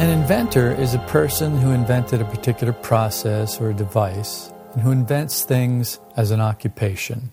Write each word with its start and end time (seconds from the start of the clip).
An 0.00 0.08
inventor 0.08 0.72
is 0.72 0.94
a 0.94 0.98
person 1.00 1.58
who 1.58 1.72
invented 1.72 2.22
a 2.22 2.24
particular 2.24 2.72
process 2.72 3.60
or 3.60 3.68
a 3.68 3.74
device 3.74 4.50
and 4.72 4.80
who 4.80 4.92
invents 4.92 5.44
things 5.44 6.00
as 6.16 6.30
an 6.30 6.40
occupation. 6.40 7.32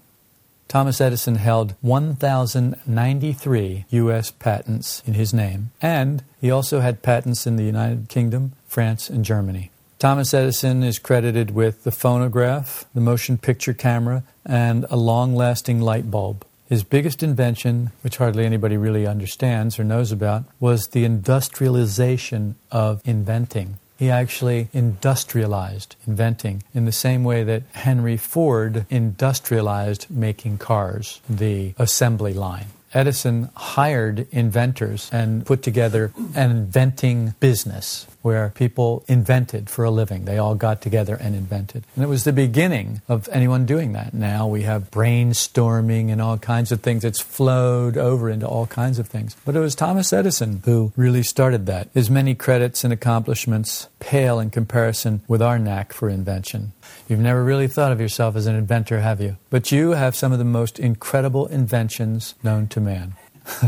Thomas 0.68 1.00
Edison 1.00 1.36
held 1.36 1.76
1,093 1.80 3.86
U.S. 3.90 4.32
patents 4.32 5.02
in 5.06 5.14
his 5.14 5.34
name, 5.34 5.72
and 5.82 6.26
he 6.42 6.52
also 6.52 6.82
had 6.82 7.02
patents 7.02 7.48
in 7.48 7.56
the 7.56 7.64
United 7.64 8.10
Kingdom, 8.10 8.52
France, 8.68 9.10
and 9.10 9.24
Germany. 9.24 9.72
Thomas 9.98 10.34
Edison 10.34 10.84
is 10.84 11.00
credited 11.00 11.52
with 11.52 11.86
the 11.86 11.92
phonograph, 11.92 12.84
the 12.94 13.00
motion 13.00 13.38
picture 13.38 13.74
camera, 13.74 14.26
and 14.46 14.86
a 14.90 14.98
long 14.98 15.38
lasting 15.38 15.80
light 15.80 16.12
bulb. 16.12 16.46
His 16.70 16.84
biggest 16.84 17.24
invention, 17.24 17.92
which 18.02 18.18
hardly 18.18 18.46
anybody 18.46 18.76
really 18.76 19.08
understands 19.08 19.80
or 19.80 19.86
knows 19.86 20.12
about, 20.12 20.44
was 20.60 20.90
the 20.90 21.06
industrialization 21.06 22.56
of 22.72 23.02
inventing. 23.06 23.80
He 23.98 24.12
actually 24.12 24.68
industrialized 24.74 25.96
inventing 26.06 26.64
in 26.74 26.86
the 26.86 26.92
same 26.92 27.24
way 27.24 27.44
that 27.44 27.64
Henry 27.74 28.18
Ford 28.18 28.86
industrialized 28.90 30.08
making 30.10 30.58
cars, 30.58 31.22
the 31.30 31.74
assembly 31.78 32.34
line. 32.34 32.68
Edison 32.98 33.50
hired 33.56 34.28
inventors 34.32 35.08
and 35.14 35.46
put 35.46 35.62
together 35.62 36.12
an 36.34 36.50
inventing 36.50 37.36
business 37.40 38.08
where 38.24 38.50
people 38.50 39.06
invented 39.08 39.70
for 39.70 39.86
a 39.86 39.92
living. 39.92 40.26
They 40.26 40.40
all 40.40 40.56
got 40.56 40.82
together 40.82 41.16
and 41.16 41.36
invented. 41.36 41.84
And 41.96 42.04
it 42.04 42.08
was 42.08 42.24
the 42.24 42.34
beginning 42.34 43.04
of 43.08 43.30
anyone 43.32 43.68
doing 43.68 43.94
that. 43.94 44.16
Now 44.16 44.48
we 44.48 44.64
have 44.64 44.90
brainstorming 44.90 46.12
and 46.12 46.20
all 46.20 46.40
kinds 46.40 46.72
of 46.72 46.82
things. 46.82 47.06
It's 47.06 47.22
flowed 47.22 47.98
over 47.98 48.32
into 48.32 48.48
all 48.48 48.66
kinds 48.66 48.98
of 48.98 49.08
things. 49.08 49.38
But 49.46 49.56
it 49.56 49.60
was 49.60 49.76
Thomas 49.76 50.12
Edison 50.12 50.64
who 50.66 50.92
really 50.96 51.22
started 51.22 51.68
that. 51.68 51.90
His 51.94 52.10
many 52.10 52.34
credits 52.34 52.84
and 52.84 52.92
accomplishments 52.92 53.90
pale 54.00 54.40
in 54.40 54.50
comparison 54.50 55.22
with 55.28 55.42
our 55.44 55.60
knack 55.60 55.94
for 55.94 56.10
invention. 56.10 56.74
You've 57.08 57.20
never 57.20 57.44
really 57.44 57.68
thought 57.68 57.92
of 57.92 58.02
yourself 58.02 58.36
as 58.36 58.48
an 58.48 58.56
inventor, 58.56 59.00
have 59.00 59.22
you? 59.22 59.38
But 59.50 59.72
you 59.72 59.92
have 59.92 60.16
some 60.16 60.32
of 60.32 60.40
the 60.40 60.46
most 60.46 60.80
incredible 60.80 61.48
inventions 61.48 62.36
known 62.44 62.68
to 62.70 62.82
man. 62.82 63.16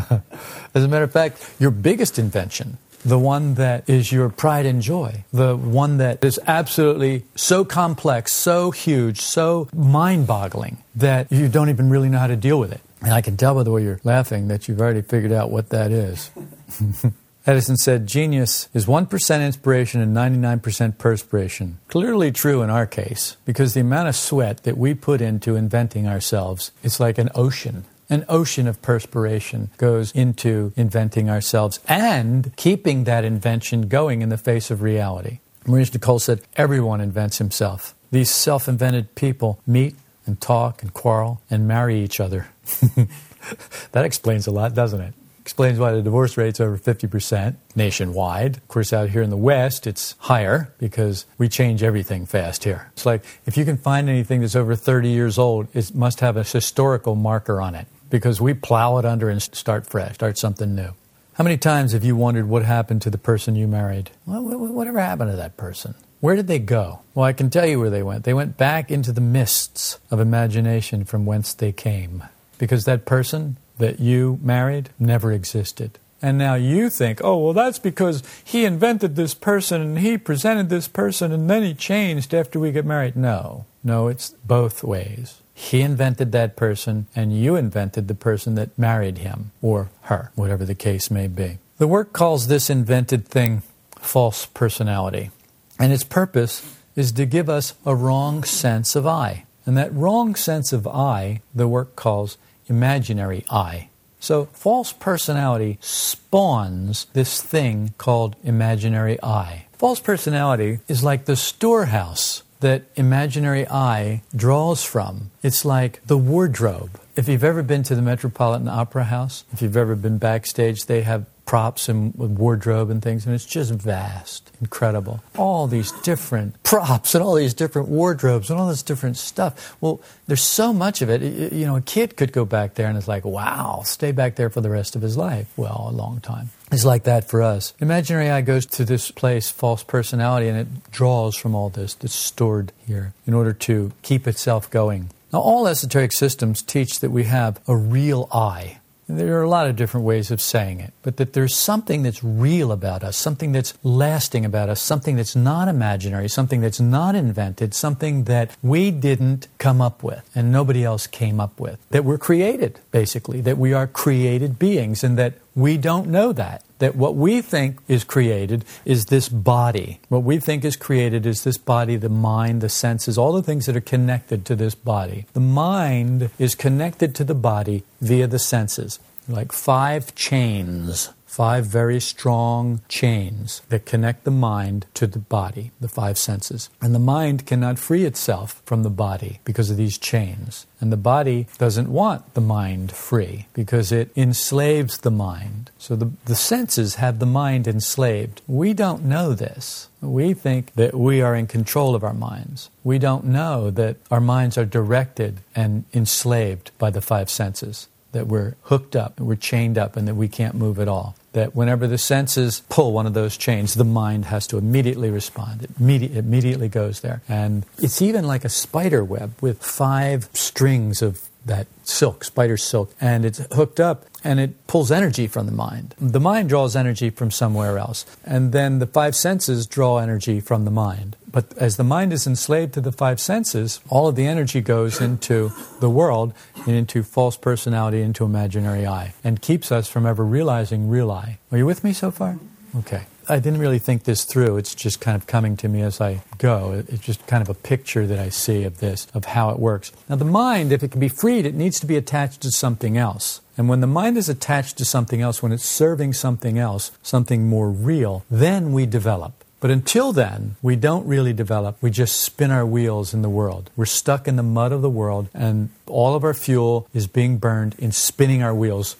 as 0.73 0.83
a 0.83 0.87
matter 0.87 1.05
of 1.05 1.11
fact, 1.11 1.53
your 1.59 1.71
biggest 1.71 2.19
invention 2.19 2.77
the 3.05 3.19
one 3.19 3.53
that 3.55 3.89
is 3.89 4.11
your 4.11 4.29
pride 4.29 4.65
and 4.65 4.81
joy, 4.81 5.23
the 5.31 5.55
one 5.55 5.97
that 5.97 6.23
is 6.23 6.39
absolutely 6.47 7.25
so 7.35 7.63
complex, 7.63 8.33
so 8.33 8.71
huge, 8.71 9.21
so 9.21 9.69
mind 9.73 10.27
boggling 10.27 10.83
that 10.95 11.31
you 11.31 11.47
don't 11.47 11.69
even 11.69 11.89
really 11.89 12.09
know 12.09 12.19
how 12.19 12.27
to 12.27 12.35
deal 12.35 12.59
with 12.59 12.71
it. 12.71 12.81
And 13.01 13.13
I 13.13 13.21
can 13.21 13.37
tell 13.37 13.55
by 13.55 13.63
the 13.63 13.71
way 13.71 13.83
you're 13.83 14.01
laughing 14.03 14.49
that 14.49 14.67
you've 14.67 14.81
already 14.81 15.01
figured 15.01 15.31
out 15.31 15.49
what 15.49 15.69
that 15.69 15.91
is. 15.91 16.31
Edison 17.45 17.77
said, 17.77 18.05
Genius 18.05 18.67
is 18.73 18.85
1% 18.85 19.45
inspiration 19.45 20.01
and 20.01 20.15
99% 20.15 20.97
perspiration. 20.97 21.80
Clearly 21.87 22.31
true 22.31 22.61
in 22.61 22.69
our 22.69 22.86
case, 22.86 23.37
because 23.45 23.73
the 23.73 23.81
amount 23.81 24.09
of 24.09 24.15
sweat 24.15 24.64
that 24.64 24.77
we 24.77 24.93
put 24.93 25.21
into 25.21 25.55
inventing 25.55 26.08
ourselves 26.08 26.71
is 26.83 26.99
like 26.99 27.17
an 27.17 27.30
ocean. 27.33 27.86
An 28.09 28.25
ocean 28.27 28.67
of 28.67 28.81
perspiration 28.81 29.69
goes 29.77 30.11
into 30.11 30.73
inventing 30.75 31.30
ourselves 31.30 31.80
and 31.87 32.52
keeping 32.55 33.03
that 33.03 33.23
invention 33.23 33.87
going 33.87 34.21
in 34.21 34.30
the 34.30 34.37
face 34.37 34.71
of 34.71 34.81
reality. 34.81 35.39
Maurice 35.65 35.91
Nicoll 35.91 36.19
said, 36.19 36.41
Everyone 36.55 37.02
invents 37.02 37.37
himself. 37.37 37.93
These 38.11 38.31
self 38.31 38.67
invented 38.67 39.14
people 39.14 39.61
meet 39.67 39.95
and 40.25 40.41
talk 40.41 40.81
and 40.81 40.93
quarrel 40.93 41.41
and 41.49 41.67
marry 41.67 41.99
each 41.99 42.19
other. 42.19 42.47
that 43.91 44.05
explains 44.05 44.47
a 44.47 44.52
lot, 44.52 44.73
doesn't 44.73 45.02
it? 45.02 45.14
Explains 45.49 45.80
why 45.80 45.93
the 45.93 46.04
divorce 46.04 46.37
rate's 46.37 46.60
over 46.60 46.77
50% 46.77 47.55
nationwide. 47.76 48.58
Of 48.58 48.67
course, 48.67 48.93
out 48.93 49.10
here 49.10 49.23
in 49.23 49.32
the 49.32 49.36
West, 49.36 49.87
it's 49.87 50.14
higher 50.20 50.71
because 50.77 51.26
we 51.39 51.49
change 51.49 51.82
everything 51.82 52.27
fast 52.27 52.65
here. 52.65 52.92
It's 52.93 53.04
like 53.04 53.23
if 53.48 53.58
you 53.58 53.65
can 53.65 53.76
find 53.76 54.08
anything 54.08 54.42
that's 54.42 54.55
over 54.55 54.76
30 54.76 55.09
years 55.09 55.39
old, 55.39 55.67
it 55.73 55.95
must 55.95 56.20
have 56.20 56.38
a 56.38 56.43
historical 56.43 57.15
marker 57.15 57.59
on 57.59 57.73
it 57.73 57.88
because 58.11 58.39
we 58.39 58.54
plow 58.54 58.99
it 58.99 59.05
under 59.05 59.27
and 59.27 59.42
start 59.42 59.88
fresh, 59.88 60.14
start 60.14 60.38
something 60.38 60.76
new. 60.76 60.92
How 61.33 61.43
many 61.43 61.58
times 61.58 61.93
have 61.93 62.04
you 62.04 62.15
wondered 62.15 62.48
what 62.48 62.64
happened 62.64 63.02
to 63.02 63.09
the 63.09 63.17
person 63.17 63.55
you 63.55 63.67
married? 63.67 64.11
whatever 64.26 64.99
happened 64.99 65.32
to 65.32 65.38
that 65.38 65.58
person? 65.58 65.95
Where 66.20 66.36
did 66.36 66.45
they 66.45 66.59
go? 66.59 66.99
Well, 67.15 67.26
I 67.26 67.33
can 67.33 67.49
tell 67.49 67.65
you 67.65 67.80
where 67.80 67.89
they 67.89 68.04
went. 68.04 68.23
They 68.23 68.36
went 68.36 68.55
back 68.55 68.92
into 68.92 69.11
the 69.11 69.20
mists 69.20 69.98
of 70.11 70.20
imagination 70.20 71.05
from 71.05 71.26
whence 71.26 71.55
they 71.55 71.71
came. 71.71 72.23
Because 72.59 72.86
that 72.86 73.05
person 73.05 73.58
that 73.79 73.99
you 73.99 74.39
married 74.41 74.89
never 74.99 75.31
existed. 75.31 75.99
And 76.21 76.37
now 76.37 76.55
you 76.55 76.89
think, 76.89 77.21
oh, 77.23 77.37
well, 77.37 77.53
that's 77.53 77.79
because 77.79 78.23
he 78.43 78.65
invented 78.65 79.15
this 79.15 79.33
person 79.33 79.81
and 79.81 79.99
he 79.99 80.17
presented 80.17 80.69
this 80.69 80.87
person 80.87 81.31
and 81.31 81.49
then 81.49 81.63
he 81.63 81.73
changed 81.73 82.33
after 82.33 82.59
we 82.59 82.71
get 82.71 82.85
married. 82.85 83.15
No, 83.15 83.65
no, 83.83 84.07
it's 84.07 84.31
both 84.45 84.83
ways. 84.83 85.41
He 85.59 85.81
invented 85.81 86.31
that 86.31 86.55
person, 86.55 87.07
and 87.13 87.37
you 87.37 87.57
invented 87.57 88.07
the 88.07 88.15
person 88.15 88.55
that 88.55 88.79
married 88.79 89.17
him 89.17 89.51
or 89.61 89.89
her, 90.03 90.31
whatever 90.33 90.63
the 90.63 90.73
case 90.73 91.11
may 91.11 91.27
be. 91.27 91.57
The 91.79 91.87
work 91.87 92.13
calls 92.13 92.47
this 92.47 92.69
invented 92.69 93.27
thing 93.27 93.63
false 93.99 94.45
personality, 94.45 95.31
and 95.77 95.91
its 95.91 96.05
purpose 96.05 96.77
is 96.95 97.11
to 97.11 97.25
give 97.25 97.49
us 97.49 97.73
a 97.85 97.93
wrong 97.93 98.45
sense 98.45 98.95
of 98.95 99.05
I. 99.05 99.43
And 99.65 99.77
that 99.77 99.93
wrong 99.93 100.33
sense 100.33 100.71
of 100.71 100.87
I, 100.87 101.41
the 101.53 101.67
work 101.67 101.97
calls 101.97 102.37
imaginary 102.69 103.45
I. 103.49 103.89
So, 104.19 104.45
false 104.53 104.91
personality 104.91 105.77
spawns 105.81 107.07
this 107.13 107.41
thing 107.41 107.93
called 107.97 108.35
imaginary 108.43 109.17
I. 109.23 109.65
False 109.77 109.99
personality 110.02 110.79
is 110.89 111.03
like 111.03 111.25
the 111.25 111.37
storehouse 111.37 112.43
that 112.59 112.83
imaginary 112.95 113.65
I 113.67 114.21
draws 114.35 114.83
from. 114.83 115.31
It's 115.41 115.63
like 115.63 116.05
the 116.05 116.17
wardrobe. 116.17 116.99
If 117.15 117.29
you've 117.29 117.43
ever 117.43 117.63
been 117.63 117.83
to 117.83 117.95
the 117.95 118.02
Metropolitan 118.02 118.67
Opera 118.67 119.05
House, 119.05 119.45
if 119.53 119.61
you've 119.61 119.77
ever 119.77 119.95
been 119.95 120.17
backstage, 120.17 120.85
they 120.85 121.03
have 121.03 121.25
props 121.49 121.89
and 121.89 122.14
wardrobe 122.15 122.92
and 122.92 123.02
things, 123.02 123.26
and 123.26 123.33
it's 123.33 123.43
just 123.43 123.71
vast, 123.71 124.52
incredible. 124.61 125.20
All 125.36 125.65
these 125.65 125.92
different 126.04 126.61
props 126.61 127.15
and 127.15 127.23
all 127.23 127.33
these 127.33 127.55
different 127.55 127.87
wardrobes 127.87 128.51
and 128.51 128.60
all 128.60 128.68
this 128.68 128.83
different 128.83 129.18
stuff. 129.18 129.75
Well, 129.81 130.00
there's 130.27 130.44
so 130.44 130.71
much 130.71 131.01
of 131.01 131.09
it. 131.09 131.51
You 131.51 131.65
know, 131.65 131.75
a 131.75 131.81
kid 131.81 132.15
could 132.18 132.33
go 132.33 132.45
back 132.45 132.75
there 132.75 132.88
and 132.88 132.95
it's 132.95 133.07
like, 133.07 133.25
wow, 133.25 133.81
stay 133.83 134.12
back 134.12 134.36
there 134.36 134.51
for 134.51 134.62
the 134.62 134.69
rest 134.69 134.95
of 134.95 135.01
his 135.01 135.18
life. 135.18 135.48
Well, 135.57 135.88
a 135.89 135.92
long 135.92 136.19
time. 136.19 136.51
It's 136.71 136.86
like 136.86 137.06
that 137.06 137.27
for 137.27 137.42
us. 137.42 137.74
Imaginary 137.80 138.30
I 138.30 138.42
goes 138.42 138.68
to 138.68 138.86
this 138.86 139.09
place, 139.09 139.50
false 139.50 139.81
personality, 139.81 140.50
and 140.50 140.57
it 140.59 140.92
draws 140.92 141.36
from 141.36 141.56
all 141.56 141.69
this 141.69 141.95
that's 141.95 142.13
stored 142.13 142.71
here 142.86 143.13
in 143.25 143.33
order 143.33 143.54
to 143.54 143.92
keep 144.04 144.27
itself 144.27 144.69
going. 144.69 145.09
Now, 145.33 145.39
all 145.39 145.68
esoteric 145.68 146.12
systems 146.12 146.62
teach 146.62 147.00
that 147.00 147.09
we 147.09 147.24
have 147.24 147.59
a 147.68 147.75
real 147.75 148.29
I 148.31 148.78
there 149.09 149.39
are 149.39 149.44
a 149.44 149.50
lot 149.50 149.67
of 149.67 149.75
different 149.75 150.06
ways 150.06 150.29
of 150.29 150.39
saying 150.39 150.79
it, 150.79 150.94
but 151.01 151.17
that 151.17 151.33
there's 151.33 151.56
something 151.56 152.03
that's 152.03 152.23
real 152.23 152.71
about 152.71 153.03
us, 153.03 153.17
something 153.17 153.51
that's 153.51 153.73
lasting 153.83 154.45
about 154.45 154.69
us, 154.69 154.81
something 154.81 155.15
that's 155.15 155.35
not 155.35 155.67
imaginary, 155.67 156.29
something 156.29 156.61
that's 156.61 156.79
not 156.79 157.15
invented, 157.15 157.73
something 157.73 158.25
that 158.25 158.56
we 158.61 158.91
didn't 158.91 159.47
come 159.57 159.81
up 159.81 160.03
with 160.03 160.29
and 160.35 160.51
nobody 160.51 160.83
else 160.83 161.07
came 161.07 161.39
up 161.39 161.59
with. 161.59 161.79
That 161.89 162.06
we're 162.06 162.19
created, 162.19 162.79
basically, 162.91 163.41
that 163.41 163.57
we 163.57 163.73
are 163.73 163.88
created 163.88 164.59
beings, 164.59 165.03
and 165.03 165.17
that 165.17 165.33
we 165.55 165.77
don't 165.77 166.07
know 166.07 166.31
that. 166.33 166.63
That 166.79 166.95
what 166.95 167.15
we 167.15 167.41
think 167.41 167.79
is 167.87 168.03
created 168.03 168.63
is 168.85 169.07
this 169.07 169.27
body. 169.27 169.99
What 170.07 170.23
we 170.23 170.39
think 170.39 170.63
is 170.63 170.77
created 170.77 171.25
is 171.25 171.43
this 171.43 171.57
body, 171.57 171.97
the 171.97 172.07
mind, 172.07 172.61
the 172.61 172.69
senses, 172.69 173.17
all 173.17 173.33
the 173.33 173.43
things 173.43 173.65
that 173.65 173.75
are 173.75 173.81
connected 173.81 174.45
to 174.45 174.55
this 174.55 174.75
body. 174.75 175.25
The 175.33 175.41
mind 175.41 176.29
is 176.39 176.55
connected 176.55 177.13
to 177.15 177.23
the 177.25 177.35
body 177.35 177.83
via 177.99 178.27
the 178.27 178.39
senses, 178.39 178.99
like 179.27 179.51
five 179.51 180.15
chains 180.15 181.09
five 181.29 181.63
very 181.63 181.99
strong 181.99 182.81
chains 182.89 183.61
that 183.69 183.85
connect 183.85 184.23
the 184.23 184.31
mind 184.31 184.87
to 184.95 185.05
the 185.05 185.19
body, 185.19 185.69
the 185.79 185.87
five 185.87 186.17
senses. 186.17 186.71
And 186.81 186.93
the 186.93 186.99
mind 186.99 187.45
cannot 187.45 187.77
free 187.77 188.03
itself 188.03 188.63
from 188.65 188.81
the 188.81 188.89
body 188.89 189.39
because 189.45 189.69
of 189.69 189.77
these 189.77 189.99
chains. 189.99 190.65
And 190.81 190.91
the 190.91 190.97
body 190.97 191.45
doesn't 191.59 191.91
want 191.91 192.33
the 192.33 192.41
mind 192.41 192.91
free 192.91 193.45
because 193.53 193.91
it 193.91 194.11
enslaves 194.17 194.97
the 194.97 195.11
mind. 195.11 195.69
So 195.77 195.95
the, 195.95 196.09
the 196.25 196.35
senses 196.35 196.95
have 196.95 197.19
the 197.19 197.27
mind 197.27 197.67
enslaved. 197.67 198.41
We 198.47 198.73
don't 198.73 199.05
know 199.05 199.35
this. 199.35 199.87
We 200.01 200.33
think 200.33 200.73
that 200.73 200.95
we 200.95 201.21
are 201.21 201.35
in 201.35 201.45
control 201.45 201.93
of 201.93 202.03
our 202.03 202.13
minds. 202.13 202.71
We 202.83 202.97
don't 202.97 203.25
know 203.25 203.69
that 203.69 203.97
our 204.09 204.21
minds 204.21 204.57
are 204.57 204.65
directed 204.65 205.41
and 205.55 205.83
enslaved 205.93 206.71
by 206.79 206.89
the 206.89 207.01
five 207.01 207.29
senses, 207.29 207.87
that 208.13 208.25
we're 208.25 208.55
hooked 208.63 208.95
up, 208.95 209.19
we're 209.19 209.35
chained 209.35 209.77
up, 209.77 209.95
and 209.95 210.07
that 210.07 210.15
we 210.15 210.27
can't 210.27 210.55
move 210.55 210.79
at 210.79 210.87
all 210.87 211.15
that 211.33 211.55
whenever 211.55 211.87
the 211.87 211.97
senses 211.97 212.63
pull 212.69 212.91
one 212.91 213.05
of 213.05 213.13
those 213.13 213.37
chains, 213.37 213.75
the 213.75 213.83
mind 213.83 214.25
has 214.25 214.47
to 214.47 214.57
immediately 214.57 215.09
respond. 215.09 215.63
It 215.63 215.71
immediately, 215.79 216.69
goes 216.69 217.01
there. 217.01 217.21
And 217.27 217.65
it's 217.77 218.01
even 218.01 218.25
like 218.25 218.45
a 218.45 218.49
spider 218.49 219.03
web 219.03 219.33
with 219.41 219.61
five 219.63 220.29
strings 220.33 221.01
of 221.01 221.29
that 221.45 221.67
silk, 221.83 222.23
spider 222.23 222.57
silk, 222.57 222.93
and 222.99 223.25
it's 223.25 223.39
hooked 223.53 223.79
up 223.79 224.05
and 224.23 224.39
it 224.39 224.67
pulls 224.67 224.91
energy 224.91 225.27
from 225.27 225.45
the 225.45 225.51
mind. 225.51 225.95
The 225.99 226.19
mind 226.19 226.49
draws 226.49 226.75
energy 226.75 227.09
from 227.09 227.31
somewhere 227.31 227.77
else, 227.77 228.05
and 228.25 228.51
then 228.51 228.79
the 228.79 228.87
five 228.87 229.15
senses 229.15 229.65
draw 229.65 229.97
energy 229.97 230.39
from 230.39 230.65
the 230.65 230.71
mind. 230.71 231.15
But 231.31 231.55
as 231.57 231.77
the 231.77 231.83
mind 231.83 232.11
is 232.13 232.25
enslaved 232.25 232.73
to 232.73 232.81
the 232.81 232.91
five 232.91 233.19
senses, 233.19 233.79
all 233.89 234.07
of 234.07 234.15
the 234.15 234.25
energy 234.25 234.61
goes 234.61 234.99
into 234.99 235.51
the 235.79 235.89
world 235.89 236.33
and 236.65 236.75
into 236.75 237.03
false 237.03 237.37
personality, 237.37 238.01
into 238.01 238.25
imaginary 238.25 238.87
I, 238.87 239.13
and 239.23 239.41
keeps 239.41 239.71
us 239.71 239.87
from 239.87 240.05
ever 240.05 240.25
realizing 240.25 240.89
real 240.89 241.11
I. 241.11 241.37
Are 241.51 241.57
you 241.57 241.65
with 241.65 241.83
me 241.83 241.93
so 241.93 242.11
far? 242.11 242.39
Okay. 242.77 243.03
I 243.31 243.37
didn't 243.37 243.59
really 243.59 243.77
think 243.77 244.05
this 244.05 244.23
through. 244.23 244.57
It's 244.57 244.73
just 244.73 244.99
kind 244.99 245.15
of 245.15 245.27
coming 245.27 245.55
to 245.57 245.69
me 245.69 245.83
as 245.83 246.01
I 246.01 246.23
go. 246.39 246.83
It's 246.87 247.05
just 247.05 247.27
kind 247.27 247.43
of 247.43 247.49
a 247.49 247.53
picture 247.53 248.07
that 248.07 248.17
I 248.17 248.29
see 248.29 248.63
of 248.63 248.79
this, 248.79 249.05
of 249.13 249.25
how 249.25 249.51
it 249.51 249.59
works. 249.59 249.91
Now, 250.09 250.15
the 250.15 250.25
mind, 250.25 250.71
if 250.71 250.81
it 250.81 250.89
can 250.89 250.99
be 250.99 251.09
freed, 251.09 251.45
it 251.45 251.53
needs 251.53 251.79
to 251.81 251.85
be 251.85 251.95
attached 251.95 252.41
to 252.41 252.51
something 252.51 252.97
else. 252.97 253.41
And 253.55 253.69
when 253.69 253.81
the 253.81 253.87
mind 253.87 254.17
is 254.17 254.29
attached 254.29 254.79
to 254.79 254.85
something 254.85 255.21
else, 255.21 255.43
when 255.43 255.51
it's 255.51 255.65
serving 255.65 256.13
something 256.13 256.57
else, 256.57 256.91
something 257.03 257.47
more 257.47 257.69
real, 257.69 258.25
then 258.31 258.73
we 258.73 258.87
develop. 258.87 259.38
But 259.59 259.71
until 259.71 260.13
then, 260.13 260.56
we 260.61 260.75
don't 260.75 261.06
really 261.06 261.33
develop. 261.33 261.77
We 261.81 261.91
just 261.91 262.19
spin 262.21 262.50
our 262.50 262.65
wheels 262.65 263.13
in 263.13 263.21
the 263.21 263.29
world. 263.29 263.69
We're 263.75 263.85
stuck 263.85 264.27
in 264.27 264.38
the 264.38 264.44
mud 264.44 264.71
of 264.71 264.81
the 264.81 264.89
world, 264.89 265.27
and 265.33 265.69
all 265.85 266.15
of 266.15 266.23
our 266.23 266.33
fuel 266.33 266.88
is 266.94 267.07
being 267.07 267.38
burned 267.38 267.75
in 267.77 267.91
spinning 267.91 268.41
our 268.41 268.56
wheels. 268.56 268.95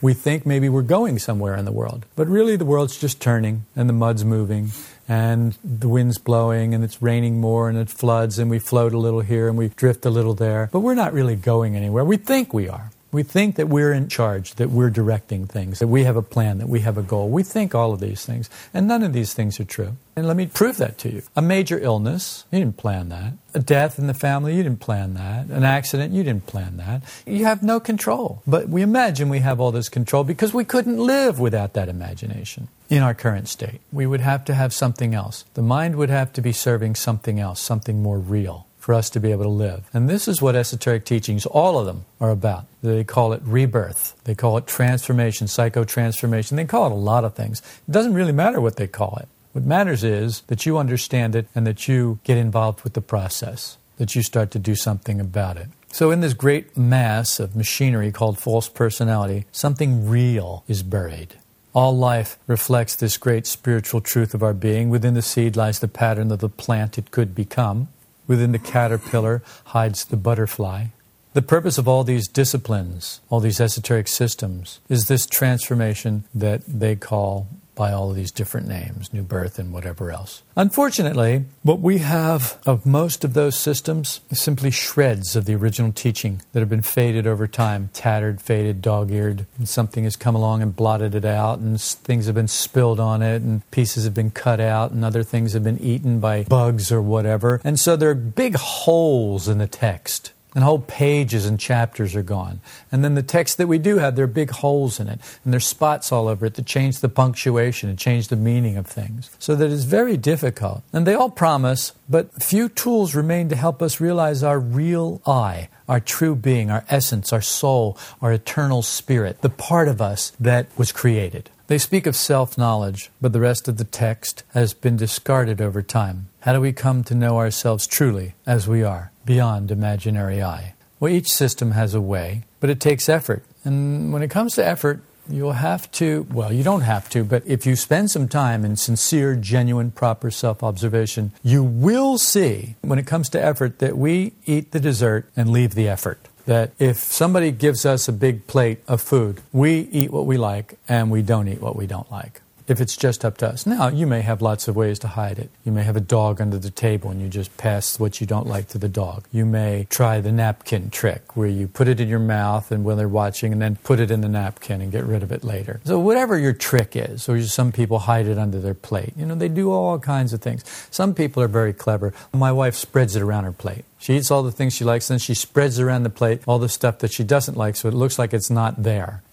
We 0.00 0.14
think 0.14 0.46
maybe 0.46 0.68
we're 0.68 0.82
going 0.82 1.18
somewhere 1.18 1.56
in 1.56 1.64
the 1.64 1.72
world, 1.72 2.06
but 2.14 2.28
really 2.28 2.56
the 2.56 2.64
world's 2.64 2.96
just 2.96 3.20
turning, 3.20 3.66
and 3.74 3.88
the 3.88 3.92
mud's 3.92 4.24
moving, 4.24 4.70
and 5.08 5.58
the 5.64 5.88
wind's 5.88 6.18
blowing, 6.18 6.72
and 6.72 6.84
it's 6.84 7.02
raining 7.02 7.40
more, 7.40 7.68
and 7.68 7.76
it 7.76 7.90
floods, 7.90 8.38
and 8.38 8.48
we 8.48 8.60
float 8.60 8.92
a 8.94 8.98
little 8.98 9.22
here, 9.22 9.48
and 9.48 9.58
we 9.58 9.68
drift 9.68 10.06
a 10.06 10.10
little 10.10 10.34
there. 10.34 10.70
But 10.72 10.80
we're 10.80 10.94
not 10.94 11.12
really 11.12 11.34
going 11.34 11.74
anywhere. 11.74 12.04
We 12.04 12.16
think 12.16 12.54
we 12.54 12.68
are. 12.68 12.92
We 13.10 13.22
think 13.22 13.56
that 13.56 13.68
we're 13.68 13.92
in 13.92 14.08
charge, 14.08 14.54
that 14.56 14.68
we're 14.68 14.90
directing 14.90 15.46
things, 15.46 15.78
that 15.78 15.88
we 15.88 16.04
have 16.04 16.16
a 16.16 16.22
plan, 16.22 16.58
that 16.58 16.68
we 16.68 16.80
have 16.80 16.98
a 16.98 17.02
goal. 17.02 17.30
We 17.30 17.42
think 17.42 17.74
all 17.74 17.94
of 17.94 18.00
these 18.00 18.26
things, 18.26 18.50
and 18.74 18.86
none 18.86 19.02
of 19.02 19.14
these 19.14 19.32
things 19.32 19.58
are 19.58 19.64
true. 19.64 19.96
And 20.14 20.26
let 20.26 20.36
me 20.36 20.46
prove 20.46 20.76
that 20.76 20.98
to 20.98 21.12
you. 21.12 21.22
A 21.34 21.40
major 21.40 21.78
illness, 21.78 22.44
you 22.50 22.58
didn't 22.58 22.76
plan 22.76 23.08
that. 23.08 23.32
A 23.54 23.60
death 23.60 23.98
in 23.98 24.08
the 24.08 24.14
family, 24.14 24.56
you 24.56 24.62
didn't 24.62 24.80
plan 24.80 25.14
that. 25.14 25.46
An 25.46 25.64
accident, 25.64 26.12
you 26.12 26.22
didn't 26.22 26.46
plan 26.46 26.76
that. 26.76 27.02
You 27.24 27.44
have 27.46 27.62
no 27.62 27.80
control. 27.80 28.42
But 28.46 28.68
we 28.68 28.82
imagine 28.82 29.30
we 29.30 29.38
have 29.38 29.58
all 29.58 29.72
this 29.72 29.88
control 29.88 30.22
because 30.22 30.52
we 30.52 30.64
couldn't 30.64 30.98
live 30.98 31.40
without 31.40 31.72
that 31.72 31.88
imagination 31.88 32.68
in 32.90 33.02
our 33.02 33.14
current 33.14 33.48
state. 33.48 33.80
We 33.90 34.06
would 34.06 34.20
have 34.20 34.44
to 34.46 34.54
have 34.54 34.74
something 34.74 35.14
else. 35.14 35.46
The 35.54 35.62
mind 35.62 35.96
would 35.96 36.10
have 36.10 36.32
to 36.34 36.42
be 36.42 36.52
serving 36.52 36.96
something 36.96 37.40
else, 37.40 37.60
something 37.60 38.02
more 38.02 38.18
real 38.18 38.67
for 38.88 38.94
us 38.94 39.10
to 39.10 39.20
be 39.20 39.32
able 39.32 39.44
to 39.44 39.50
live. 39.50 39.90
And 39.92 40.08
this 40.08 40.26
is 40.26 40.40
what 40.40 40.56
esoteric 40.56 41.04
teachings, 41.04 41.44
all 41.44 41.78
of 41.78 41.84
them, 41.84 42.06
are 42.22 42.30
about. 42.30 42.64
They 42.82 43.04
call 43.04 43.34
it 43.34 43.42
rebirth. 43.44 44.18
They 44.24 44.34
call 44.34 44.56
it 44.56 44.66
transformation, 44.66 45.46
psychotransformation. 45.46 46.56
They 46.56 46.64
call 46.64 46.86
it 46.86 46.92
a 46.92 46.94
lot 46.94 47.22
of 47.22 47.34
things. 47.34 47.60
It 47.86 47.92
doesn't 47.92 48.14
really 48.14 48.32
matter 48.32 48.62
what 48.62 48.76
they 48.76 48.86
call 48.86 49.18
it. 49.20 49.28
What 49.52 49.66
matters 49.66 50.04
is 50.04 50.40
that 50.46 50.64
you 50.64 50.78
understand 50.78 51.36
it 51.36 51.48
and 51.54 51.66
that 51.66 51.86
you 51.86 52.20
get 52.24 52.38
involved 52.38 52.82
with 52.82 52.94
the 52.94 53.02
process, 53.02 53.76
that 53.98 54.16
you 54.16 54.22
start 54.22 54.50
to 54.52 54.58
do 54.58 54.74
something 54.74 55.20
about 55.20 55.58
it. 55.58 55.68
So, 55.92 56.10
in 56.10 56.20
this 56.20 56.32
great 56.32 56.74
mass 56.74 57.38
of 57.38 57.54
machinery 57.54 58.10
called 58.10 58.38
false 58.38 58.70
personality, 58.70 59.44
something 59.52 60.08
real 60.08 60.64
is 60.66 60.82
buried. 60.82 61.34
All 61.74 61.94
life 61.94 62.38
reflects 62.46 62.96
this 62.96 63.18
great 63.18 63.46
spiritual 63.46 64.00
truth 64.00 64.32
of 64.32 64.42
our 64.42 64.54
being. 64.54 64.88
Within 64.88 65.12
the 65.12 65.20
seed 65.20 65.56
lies 65.56 65.78
the 65.78 65.88
pattern 65.88 66.32
of 66.32 66.38
the 66.38 66.48
plant 66.48 66.96
it 66.96 67.10
could 67.10 67.34
become. 67.34 67.88
Within 68.28 68.52
the 68.52 68.58
caterpillar 68.60 69.42
hides 69.64 70.04
the 70.04 70.16
butterfly. 70.16 70.88
The 71.32 71.42
purpose 71.42 71.78
of 71.78 71.88
all 71.88 72.04
these 72.04 72.28
disciplines, 72.28 73.20
all 73.28 73.40
these 73.40 73.60
esoteric 73.60 74.06
systems, 74.06 74.80
is 74.88 75.08
this 75.08 75.26
transformation 75.26 76.24
that 76.34 76.62
they 76.66 76.94
call 76.94 77.48
by 77.78 77.92
all 77.92 78.10
of 78.10 78.16
these 78.16 78.32
different 78.32 78.66
names, 78.66 79.14
new 79.14 79.22
birth 79.22 79.58
and 79.58 79.72
whatever 79.72 80.10
else. 80.10 80.42
Unfortunately, 80.56 81.44
what 81.62 81.78
we 81.78 81.98
have 81.98 82.58
of 82.66 82.84
most 82.84 83.24
of 83.24 83.34
those 83.34 83.56
systems 83.56 84.20
is 84.30 84.42
simply 84.42 84.72
shreds 84.72 85.36
of 85.36 85.44
the 85.44 85.54
original 85.54 85.92
teaching 85.92 86.42
that 86.52 86.60
have 86.60 86.68
been 86.68 86.82
faded 86.82 87.24
over 87.26 87.46
time, 87.46 87.88
tattered, 87.92 88.42
faded, 88.42 88.82
dog 88.82 89.12
eared, 89.12 89.46
and 89.56 89.68
something 89.68 90.02
has 90.02 90.16
come 90.16 90.34
along 90.34 90.60
and 90.60 90.74
blotted 90.74 91.14
it 91.14 91.24
out, 91.24 91.60
and 91.60 91.80
things 91.80 92.26
have 92.26 92.34
been 92.34 92.48
spilled 92.48 92.98
on 92.98 93.22
it, 93.22 93.42
and 93.42 93.68
pieces 93.70 94.04
have 94.04 94.14
been 94.14 94.32
cut 94.32 94.58
out, 94.58 94.90
and 94.90 95.04
other 95.04 95.22
things 95.22 95.52
have 95.52 95.62
been 95.62 95.78
eaten 95.78 96.18
by 96.18 96.42
bugs 96.42 96.90
or 96.90 97.00
whatever. 97.00 97.60
And 97.62 97.78
so 97.78 97.94
there 97.94 98.10
are 98.10 98.14
big 98.16 98.56
holes 98.56 99.46
in 99.46 99.58
the 99.58 99.68
text 99.68 100.32
and 100.54 100.64
whole 100.64 100.80
pages 100.80 101.46
and 101.46 101.60
chapters 101.60 102.14
are 102.14 102.22
gone. 102.22 102.60
And 102.90 103.04
then 103.04 103.14
the 103.14 103.22
text 103.22 103.58
that 103.58 103.66
we 103.66 103.78
do 103.78 103.98
have, 103.98 104.16
there 104.16 104.24
are 104.24 104.28
big 104.28 104.50
holes 104.50 104.98
in 104.98 105.08
it, 105.08 105.20
and 105.44 105.52
there's 105.52 105.66
spots 105.66 106.10
all 106.10 106.28
over 106.28 106.46
it 106.46 106.54
that 106.54 106.66
change 106.66 107.00
the 107.00 107.08
punctuation 107.08 107.88
and 107.88 107.98
change 107.98 108.28
the 108.28 108.36
meaning 108.36 108.76
of 108.76 108.86
things. 108.86 109.30
So 109.38 109.54
that 109.54 109.70
it's 109.70 109.84
very 109.84 110.16
difficult. 110.16 110.82
And 110.92 111.06
they 111.06 111.14
all 111.14 111.30
promise, 111.30 111.92
but 112.08 112.42
few 112.42 112.68
tools 112.68 113.14
remain 113.14 113.48
to 113.50 113.56
help 113.56 113.82
us 113.82 114.00
realize 114.00 114.42
our 114.42 114.58
real 114.58 115.20
I, 115.26 115.68
our 115.88 116.00
true 116.00 116.34
being, 116.34 116.70
our 116.70 116.84
essence, 116.88 117.32
our 117.32 117.42
soul, 117.42 117.98
our 118.20 118.32
eternal 118.32 118.82
spirit, 118.82 119.40
the 119.42 119.50
part 119.50 119.88
of 119.88 120.00
us 120.00 120.32
that 120.40 120.66
was 120.76 120.92
created. 120.92 121.50
They 121.68 121.78
speak 121.78 122.06
of 122.06 122.16
self 122.16 122.56
knowledge, 122.56 123.10
but 123.20 123.34
the 123.34 123.40
rest 123.40 123.68
of 123.68 123.76
the 123.76 123.84
text 123.84 124.42
has 124.54 124.72
been 124.72 124.96
discarded 124.96 125.60
over 125.60 125.82
time. 125.82 126.28
How 126.40 126.54
do 126.54 126.62
we 126.62 126.72
come 126.72 127.04
to 127.04 127.14
know 127.14 127.36
ourselves 127.36 127.86
truly 127.86 128.34
as 128.46 128.66
we 128.66 128.82
are, 128.82 129.12
beyond 129.28 129.70
imaginary 129.70 130.42
I. 130.42 130.72
Well, 130.98 131.12
each 131.12 131.30
system 131.30 131.72
has 131.72 131.92
a 131.92 132.00
way, 132.00 132.44
but 132.60 132.70
it 132.70 132.80
takes 132.80 133.10
effort. 133.10 133.44
And 133.62 134.10
when 134.10 134.22
it 134.22 134.30
comes 134.30 134.54
to 134.54 134.66
effort, 134.66 135.02
you'll 135.28 135.52
have 135.52 135.92
to, 135.92 136.26
well, 136.32 136.50
you 136.50 136.64
don't 136.64 136.80
have 136.80 137.10
to, 137.10 137.24
but 137.24 137.42
if 137.46 137.66
you 137.66 137.76
spend 137.76 138.10
some 138.10 138.26
time 138.26 138.64
in 138.64 138.76
sincere, 138.76 139.36
genuine, 139.36 139.90
proper 139.90 140.30
self 140.30 140.62
observation, 140.62 141.32
you 141.42 141.62
will 141.62 142.16
see, 142.16 142.76
when 142.80 142.98
it 142.98 143.06
comes 143.06 143.28
to 143.28 143.44
effort, 143.44 143.80
that 143.80 143.98
we 143.98 144.32
eat 144.46 144.70
the 144.70 144.80
dessert 144.80 145.28
and 145.36 145.50
leave 145.50 145.74
the 145.74 145.88
effort 145.88 146.18
that 146.46 146.72
if 146.78 146.96
somebody 146.96 147.50
gives 147.50 147.84
us 147.84 148.08
a 148.08 148.12
big 148.12 148.46
plate 148.46 148.82
of 148.88 149.02
food, 149.02 149.42
we 149.52 149.80
eat 149.92 150.10
what 150.10 150.24
we 150.24 150.38
like 150.38 150.78
and 150.88 151.10
we 151.10 151.20
don't 151.20 151.46
eat 151.46 151.60
what 151.60 151.76
we 151.76 151.86
don't 151.86 152.10
like 152.10 152.40
if 152.68 152.80
it's 152.80 152.96
just 152.96 153.24
up 153.24 153.38
to 153.38 153.48
us. 153.48 153.66
Now, 153.66 153.88
you 153.88 154.06
may 154.06 154.20
have 154.20 154.42
lots 154.42 154.68
of 154.68 154.76
ways 154.76 154.98
to 155.00 155.08
hide 155.08 155.38
it. 155.38 155.50
You 155.64 155.72
may 155.72 155.82
have 155.82 155.96
a 155.96 156.00
dog 156.00 156.40
under 156.40 156.58
the 156.58 156.70
table 156.70 157.10
and 157.10 157.20
you 157.20 157.28
just 157.28 157.56
pass 157.56 157.98
what 157.98 158.20
you 158.20 158.26
don't 158.26 158.46
like 158.46 158.68
to 158.68 158.78
the 158.78 158.88
dog. 158.88 159.26
You 159.32 159.46
may 159.46 159.86
try 159.88 160.20
the 160.20 160.30
napkin 160.30 160.90
trick 160.90 161.36
where 161.36 161.48
you 161.48 161.66
put 161.66 161.88
it 161.88 161.98
in 161.98 162.08
your 162.08 162.18
mouth 162.18 162.70
and 162.70 162.84
when 162.84 162.98
they're 162.98 163.08
watching 163.08 163.52
and 163.52 163.60
then 163.60 163.76
put 163.76 164.00
it 164.00 164.10
in 164.10 164.20
the 164.20 164.28
napkin 164.28 164.80
and 164.80 164.92
get 164.92 165.04
rid 165.04 165.22
of 165.22 165.32
it 165.32 165.42
later. 165.42 165.80
So, 165.84 165.98
whatever 165.98 166.38
your 166.38 166.52
trick 166.52 166.94
is, 166.94 167.28
or 167.28 167.42
some 167.42 167.72
people 167.72 168.00
hide 168.00 168.26
it 168.26 168.38
under 168.38 168.60
their 168.60 168.74
plate. 168.74 169.14
You 169.16 169.24
know, 169.24 169.34
they 169.34 169.48
do 169.48 169.72
all 169.72 169.98
kinds 169.98 170.32
of 170.32 170.42
things. 170.42 170.62
Some 170.90 171.14
people 171.14 171.42
are 171.42 171.48
very 171.48 171.72
clever. 171.72 172.12
My 172.32 172.52
wife 172.52 172.74
spreads 172.74 173.16
it 173.16 173.22
around 173.22 173.44
her 173.44 173.52
plate. 173.52 173.84
She 173.98 174.16
eats 174.16 174.30
all 174.30 174.42
the 174.42 174.52
things 174.52 174.74
she 174.74 174.84
likes, 174.84 175.10
and 175.10 175.14
then 175.14 175.20
she 175.20 175.34
spreads 175.34 175.80
around 175.80 176.04
the 176.04 176.10
plate 176.10 176.42
all 176.46 176.58
the 176.58 176.68
stuff 176.68 176.98
that 176.98 177.12
she 177.12 177.24
doesn't 177.24 177.56
like 177.56 177.76
so 177.76 177.88
it 177.88 177.94
looks 177.94 178.18
like 178.18 178.32
it's 178.32 178.50
not 178.50 178.82
there. 178.82 179.22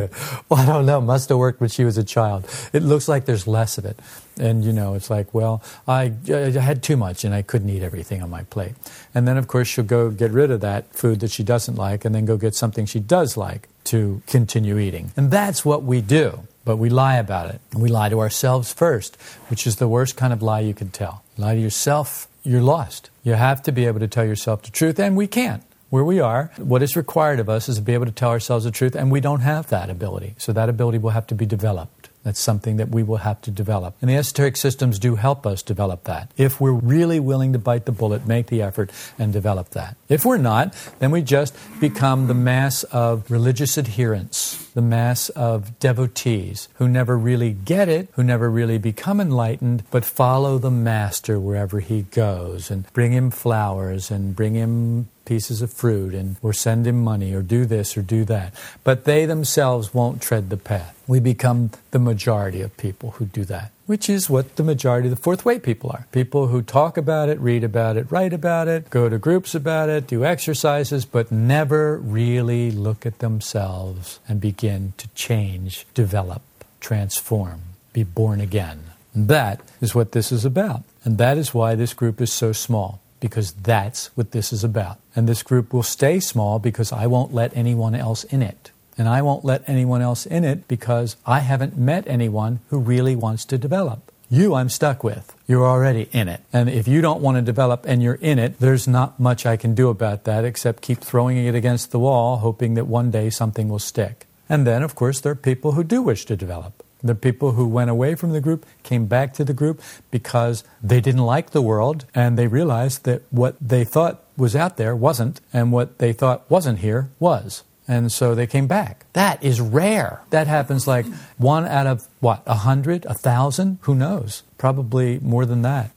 well, 0.48 0.60
I 0.60 0.66
don't 0.66 0.86
know. 0.86 1.00
Must 1.00 1.28
have 1.28 1.38
worked 1.38 1.60
when 1.60 1.70
she 1.70 1.84
was 1.84 1.98
a 1.98 2.04
child. 2.04 2.48
It 2.72 2.82
looks 2.82 3.08
like 3.08 3.24
there's 3.24 3.46
less 3.46 3.78
of 3.78 3.84
it. 3.84 3.98
And, 4.38 4.64
you 4.64 4.72
know, 4.72 4.94
it's 4.94 5.08
like, 5.08 5.32
well, 5.32 5.62
I, 5.88 6.12
I 6.28 6.50
had 6.50 6.82
too 6.82 6.96
much 6.96 7.24
and 7.24 7.34
I 7.34 7.42
couldn't 7.42 7.70
eat 7.70 7.82
everything 7.82 8.22
on 8.22 8.28
my 8.28 8.42
plate. 8.44 8.74
And 9.14 9.26
then, 9.26 9.38
of 9.38 9.46
course, 9.48 9.68
she'll 9.68 9.84
go 9.84 10.10
get 10.10 10.30
rid 10.30 10.50
of 10.50 10.60
that 10.60 10.92
food 10.94 11.20
that 11.20 11.30
she 11.30 11.42
doesn't 11.42 11.76
like 11.76 12.04
and 12.04 12.14
then 12.14 12.26
go 12.26 12.36
get 12.36 12.54
something 12.54 12.84
she 12.84 13.00
does 13.00 13.36
like 13.36 13.68
to 13.84 14.22
continue 14.26 14.78
eating. 14.78 15.12
And 15.16 15.30
that's 15.30 15.64
what 15.64 15.84
we 15.84 16.00
do. 16.00 16.40
But 16.64 16.76
we 16.76 16.90
lie 16.90 17.16
about 17.16 17.54
it. 17.54 17.60
We 17.74 17.88
lie 17.88 18.08
to 18.08 18.18
ourselves 18.20 18.72
first, 18.72 19.16
which 19.48 19.66
is 19.66 19.76
the 19.76 19.88
worst 19.88 20.16
kind 20.16 20.32
of 20.32 20.42
lie 20.42 20.60
you 20.60 20.74
can 20.74 20.90
tell. 20.90 21.22
Lie 21.38 21.54
to 21.54 21.60
yourself, 21.60 22.26
you're 22.42 22.62
lost. 22.62 23.10
You 23.22 23.34
have 23.34 23.62
to 23.62 23.72
be 23.72 23.86
able 23.86 24.00
to 24.00 24.08
tell 24.08 24.24
yourself 24.24 24.62
the 24.62 24.70
truth, 24.70 24.98
and 24.98 25.16
we 25.16 25.28
can't. 25.28 25.62
Where 25.90 26.04
we 26.04 26.20
are. 26.20 26.50
What 26.56 26.82
is 26.82 26.96
required 26.96 27.40
of 27.40 27.48
us 27.48 27.68
is 27.68 27.76
to 27.76 27.82
be 27.82 27.94
able 27.94 28.06
to 28.06 28.12
tell 28.12 28.30
ourselves 28.30 28.64
the 28.64 28.70
truth, 28.70 28.94
and 28.94 29.10
we 29.10 29.20
don't 29.20 29.40
have 29.40 29.68
that 29.68 29.90
ability. 29.90 30.34
So 30.38 30.52
that 30.52 30.68
ability 30.68 30.98
will 30.98 31.10
have 31.10 31.26
to 31.28 31.34
be 31.34 31.46
developed. 31.46 32.10
That's 32.24 32.40
something 32.40 32.78
that 32.78 32.88
we 32.88 33.04
will 33.04 33.18
have 33.18 33.40
to 33.42 33.52
develop. 33.52 33.94
And 34.00 34.10
the 34.10 34.16
esoteric 34.16 34.56
systems 34.56 34.98
do 34.98 35.14
help 35.14 35.46
us 35.46 35.62
develop 35.62 36.02
that. 36.04 36.28
If 36.36 36.60
we're 36.60 36.72
really 36.72 37.20
willing 37.20 37.52
to 37.52 37.58
bite 37.60 37.84
the 37.86 37.92
bullet, 37.92 38.26
make 38.26 38.48
the 38.48 38.62
effort, 38.62 38.90
and 39.16 39.32
develop 39.32 39.70
that. 39.70 39.96
If 40.08 40.24
we're 40.24 40.36
not, 40.36 40.74
then 40.98 41.12
we 41.12 41.22
just 41.22 41.56
become 41.78 42.26
the 42.26 42.34
mass 42.34 42.82
of 42.82 43.30
religious 43.30 43.78
adherents, 43.78 44.66
the 44.74 44.82
mass 44.82 45.28
of 45.30 45.78
devotees 45.78 46.68
who 46.74 46.88
never 46.88 47.16
really 47.16 47.52
get 47.52 47.88
it, 47.88 48.08
who 48.14 48.24
never 48.24 48.50
really 48.50 48.78
become 48.78 49.20
enlightened, 49.20 49.84
but 49.92 50.04
follow 50.04 50.58
the 50.58 50.68
master 50.68 51.38
wherever 51.38 51.78
he 51.78 52.02
goes 52.02 52.72
and 52.72 52.92
bring 52.92 53.12
him 53.12 53.30
flowers 53.30 54.10
and 54.10 54.34
bring 54.34 54.54
him 54.54 55.08
pieces 55.26 55.60
of 55.60 55.70
fruit 55.70 56.14
and 56.14 56.36
or 56.40 56.54
send 56.54 56.86
him 56.86 57.04
money 57.04 57.34
or 57.34 57.42
do 57.42 57.66
this 57.66 57.96
or 57.96 58.02
do 58.02 58.24
that. 58.24 58.54
But 58.84 59.04
they 59.04 59.26
themselves 59.26 59.92
won't 59.92 60.22
tread 60.22 60.48
the 60.48 60.56
path. 60.56 60.94
We 61.06 61.20
become 61.20 61.70
the 61.90 61.98
majority 61.98 62.62
of 62.62 62.76
people 62.76 63.12
who 63.12 63.26
do 63.26 63.44
that, 63.44 63.70
which 63.84 64.08
is 64.08 64.30
what 64.30 64.56
the 64.56 64.64
majority 64.64 65.08
of 65.08 65.14
the 65.14 65.22
fourth 65.22 65.44
way 65.44 65.58
people 65.58 65.90
are. 65.90 66.06
People 66.10 66.48
who 66.48 66.62
talk 66.62 66.96
about 66.96 67.28
it, 67.28 67.38
read 67.38 67.62
about 67.62 67.96
it, 67.96 68.10
write 68.10 68.32
about 68.32 68.66
it, 68.66 68.88
go 68.88 69.08
to 69.08 69.18
groups 69.18 69.54
about 69.54 69.88
it, 69.88 70.06
do 70.06 70.24
exercises, 70.24 71.04
but 71.04 71.30
never 71.30 71.98
really 71.98 72.70
look 72.70 73.04
at 73.04 73.18
themselves 73.18 74.18
and 74.26 74.40
begin 74.40 74.94
to 74.96 75.06
change, 75.14 75.86
develop, 75.94 76.42
transform, 76.80 77.60
be 77.92 78.02
born 78.02 78.40
again. 78.40 78.84
That 79.14 79.60
is 79.80 79.94
what 79.94 80.12
this 80.12 80.30
is 80.30 80.44
about. 80.44 80.82
And 81.04 81.18
that 81.18 81.38
is 81.38 81.54
why 81.54 81.74
this 81.74 81.94
group 81.94 82.20
is 82.20 82.32
so 82.32 82.52
small 82.52 83.00
because 83.20 83.52
that's 83.52 84.08
what 84.16 84.32
this 84.32 84.52
is 84.52 84.64
about. 84.64 84.98
And 85.14 85.28
this 85.28 85.42
group 85.42 85.72
will 85.72 85.82
stay 85.82 86.20
small 86.20 86.58
because 86.58 86.92
I 86.92 87.06
won't 87.06 87.34
let 87.34 87.56
anyone 87.56 87.94
else 87.94 88.24
in 88.24 88.42
it. 88.42 88.70
And 88.98 89.08
I 89.08 89.22
won't 89.22 89.44
let 89.44 89.68
anyone 89.68 90.00
else 90.00 90.26
in 90.26 90.44
it 90.44 90.68
because 90.68 91.16
I 91.26 91.40
haven't 91.40 91.76
met 91.76 92.06
anyone 92.06 92.60
who 92.70 92.78
really 92.78 93.14
wants 93.14 93.44
to 93.46 93.58
develop. 93.58 94.10
You, 94.28 94.54
I'm 94.54 94.68
stuck 94.68 95.04
with. 95.04 95.36
You're 95.46 95.66
already 95.66 96.08
in 96.12 96.28
it. 96.28 96.40
And 96.52 96.68
if 96.68 96.88
you 96.88 97.00
don't 97.00 97.20
want 97.20 97.36
to 97.36 97.42
develop 97.42 97.84
and 97.86 98.02
you're 98.02 98.14
in 98.14 98.38
it, 98.38 98.58
there's 98.58 98.88
not 98.88 99.20
much 99.20 99.46
I 99.46 99.56
can 99.56 99.74
do 99.74 99.88
about 99.88 100.24
that 100.24 100.44
except 100.44 100.82
keep 100.82 100.98
throwing 100.98 101.36
it 101.36 101.54
against 101.54 101.92
the 101.92 102.00
wall, 102.00 102.38
hoping 102.38 102.74
that 102.74 102.86
one 102.86 103.10
day 103.10 103.30
something 103.30 103.68
will 103.68 103.78
stick. 103.78 104.26
And 104.48 104.66
then, 104.66 104.82
of 104.82 104.94
course, 104.94 105.20
there 105.20 105.32
are 105.32 105.36
people 105.36 105.72
who 105.72 105.84
do 105.84 106.02
wish 106.02 106.24
to 106.26 106.36
develop. 106.36 106.82
The 107.06 107.14
people 107.14 107.52
who 107.52 107.66
went 107.66 107.90
away 107.90 108.14
from 108.14 108.32
the 108.32 108.40
group 108.40 108.66
came 108.82 109.06
back 109.06 109.32
to 109.34 109.44
the 109.44 109.54
group 109.54 109.80
because 110.10 110.64
they 110.82 111.00
didn't 111.00 111.24
like 111.24 111.50
the 111.50 111.62
world 111.62 112.04
and 112.14 112.38
they 112.38 112.46
realized 112.46 113.04
that 113.04 113.22
what 113.30 113.56
they 113.60 113.84
thought 113.84 114.22
was 114.36 114.54
out 114.54 114.76
there 114.76 114.94
wasn't, 114.94 115.40
and 115.52 115.72
what 115.72 115.98
they 115.98 116.12
thought 116.12 116.48
wasn't 116.50 116.80
here 116.80 117.08
was. 117.18 117.64
And 117.88 118.10
so 118.10 118.34
they 118.34 118.46
came 118.46 118.66
back. 118.66 119.06
That 119.12 119.42
is 119.42 119.60
rare. 119.60 120.22
That 120.30 120.46
happens 120.46 120.86
like 120.86 121.06
one 121.38 121.66
out 121.66 121.86
of 121.86 122.06
what, 122.20 122.42
a 122.46 122.54
hundred, 122.54 123.04
a 123.06 123.14
thousand? 123.14 123.78
Who 123.82 123.94
knows? 123.94 124.42
Probably 124.58 125.18
more 125.20 125.46
than 125.46 125.62
that. 125.62 125.92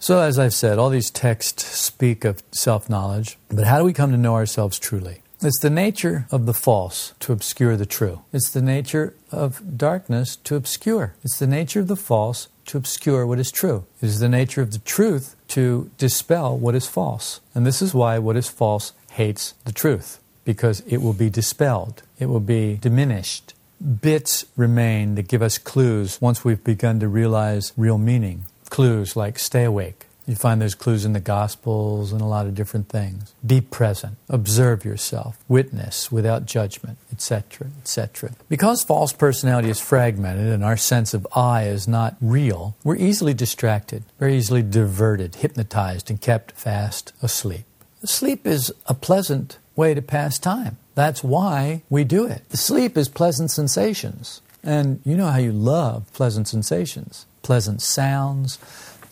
So, 0.00 0.20
as 0.20 0.38
I've 0.38 0.54
said, 0.54 0.78
all 0.78 0.90
these 0.90 1.10
texts 1.10 1.64
speak 1.64 2.24
of 2.24 2.42
self 2.52 2.88
knowledge, 2.88 3.36
but 3.48 3.66
how 3.66 3.78
do 3.78 3.84
we 3.84 3.92
come 3.92 4.12
to 4.12 4.16
know 4.16 4.34
ourselves 4.34 4.78
truly? 4.78 5.22
It's 5.40 5.60
the 5.60 5.70
nature 5.70 6.26
of 6.32 6.46
the 6.46 6.54
false 6.54 7.14
to 7.20 7.32
obscure 7.32 7.76
the 7.76 7.86
true. 7.86 8.22
It's 8.32 8.50
the 8.50 8.60
nature 8.60 9.14
of 9.30 9.78
darkness 9.78 10.34
to 10.34 10.56
obscure. 10.56 11.14
It's 11.22 11.38
the 11.38 11.46
nature 11.46 11.78
of 11.78 11.86
the 11.86 11.94
false 11.94 12.48
to 12.66 12.76
obscure 12.76 13.24
what 13.24 13.38
is 13.38 13.52
true. 13.52 13.86
It 14.02 14.06
is 14.06 14.18
the 14.18 14.28
nature 14.28 14.62
of 14.62 14.72
the 14.72 14.80
truth 14.80 15.36
to 15.48 15.92
dispel 15.96 16.58
what 16.58 16.74
is 16.74 16.88
false. 16.88 17.40
And 17.54 17.64
this 17.64 17.80
is 17.80 17.94
why 17.94 18.18
what 18.18 18.36
is 18.36 18.48
false 18.48 18.92
hates 19.12 19.54
the 19.64 19.72
truth, 19.72 20.18
because 20.44 20.80
it 20.80 20.96
will 20.98 21.12
be 21.12 21.30
dispelled, 21.30 22.02
it 22.18 22.26
will 22.26 22.40
be 22.40 22.74
diminished. 22.74 23.54
Bits 24.00 24.44
remain 24.56 25.14
that 25.14 25.28
give 25.28 25.40
us 25.40 25.56
clues 25.56 26.20
once 26.20 26.44
we've 26.44 26.64
begun 26.64 26.98
to 26.98 27.06
realize 27.06 27.72
real 27.76 27.96
meaning. 27.96 28.46
Clues 28.70 29.14
like 29.14 29.38
stay 29.38 29.62
awake, 29.62 30.06
you 30.28 30.36
find 30.36 30.60
those 30.60 30.74
clues 30.74 31.04
in 31.04 31.14
the 31.14 31.20
Gospels 31.20 32.12
and 32.12 32.20
a 32.20 32.26
lot 32.26 32.46
of 32.46 32.54
different 32.54 32.88
things. 32.88 33.34
Be 33.44 33.60
present, 33.60 34.18
observe 34.28 34.84
yourself, 34.84 35.38
witness 35.48 36.12
without 36.12 36.44
judgment, 36.44 36.98
etc., 37.10 37.68
etc. 37.80 38.32
Because 38.48 38.82
false 38.82 39.12
personality 39.12 39.70
is 39.70 39.80
fragmented 39.80 40.48
and 40.48 40.62
our 40.62 40.76
sense 40.76 41.14
of 41.14 41.26
I 41.34 41.64
is 41.64 41.88
not 41.88 42.16
real, 42.20 42.76
we're 42.84 42.96
easily 42.96 43.32
distracted, 43.32 44.04
very 44.18 44.36
easily 44.36 44.62
diverted, 44.62 45.36
hypnotized, 45.36 46.10
and 46.10 46.20
kept 46.20 46.52
fast 46.52 47.12
asleep. 47.22 47.64
Sleep 48.04 48.46
is 48.46 48.72
a 48.86 48.94
pleasant 48.94 49.58
way 49.74 49.94
to 49.94 50.02
pass 50.02 50.38
time. 50.38 50.76
That's 50.94 51.24
why 51.24 51.82
we 51.88 52.04
do 52.04 52.26
it. 52.26 52.52
Sleep 52.56 52.96
is 52.96 53.08
pleasant 53.08 53.50
sensations. 53.50 54.42
And 54.62 55.00
you 55.04 55.16
know 55.16 55.28
how 55.28 55.38
you 55.38 55.52
love 55.52 56.12
pleasant 56.12 56.48
sensations, 56.48 57.26
pleasant 57.42 57.80
sounds 57.80 58.58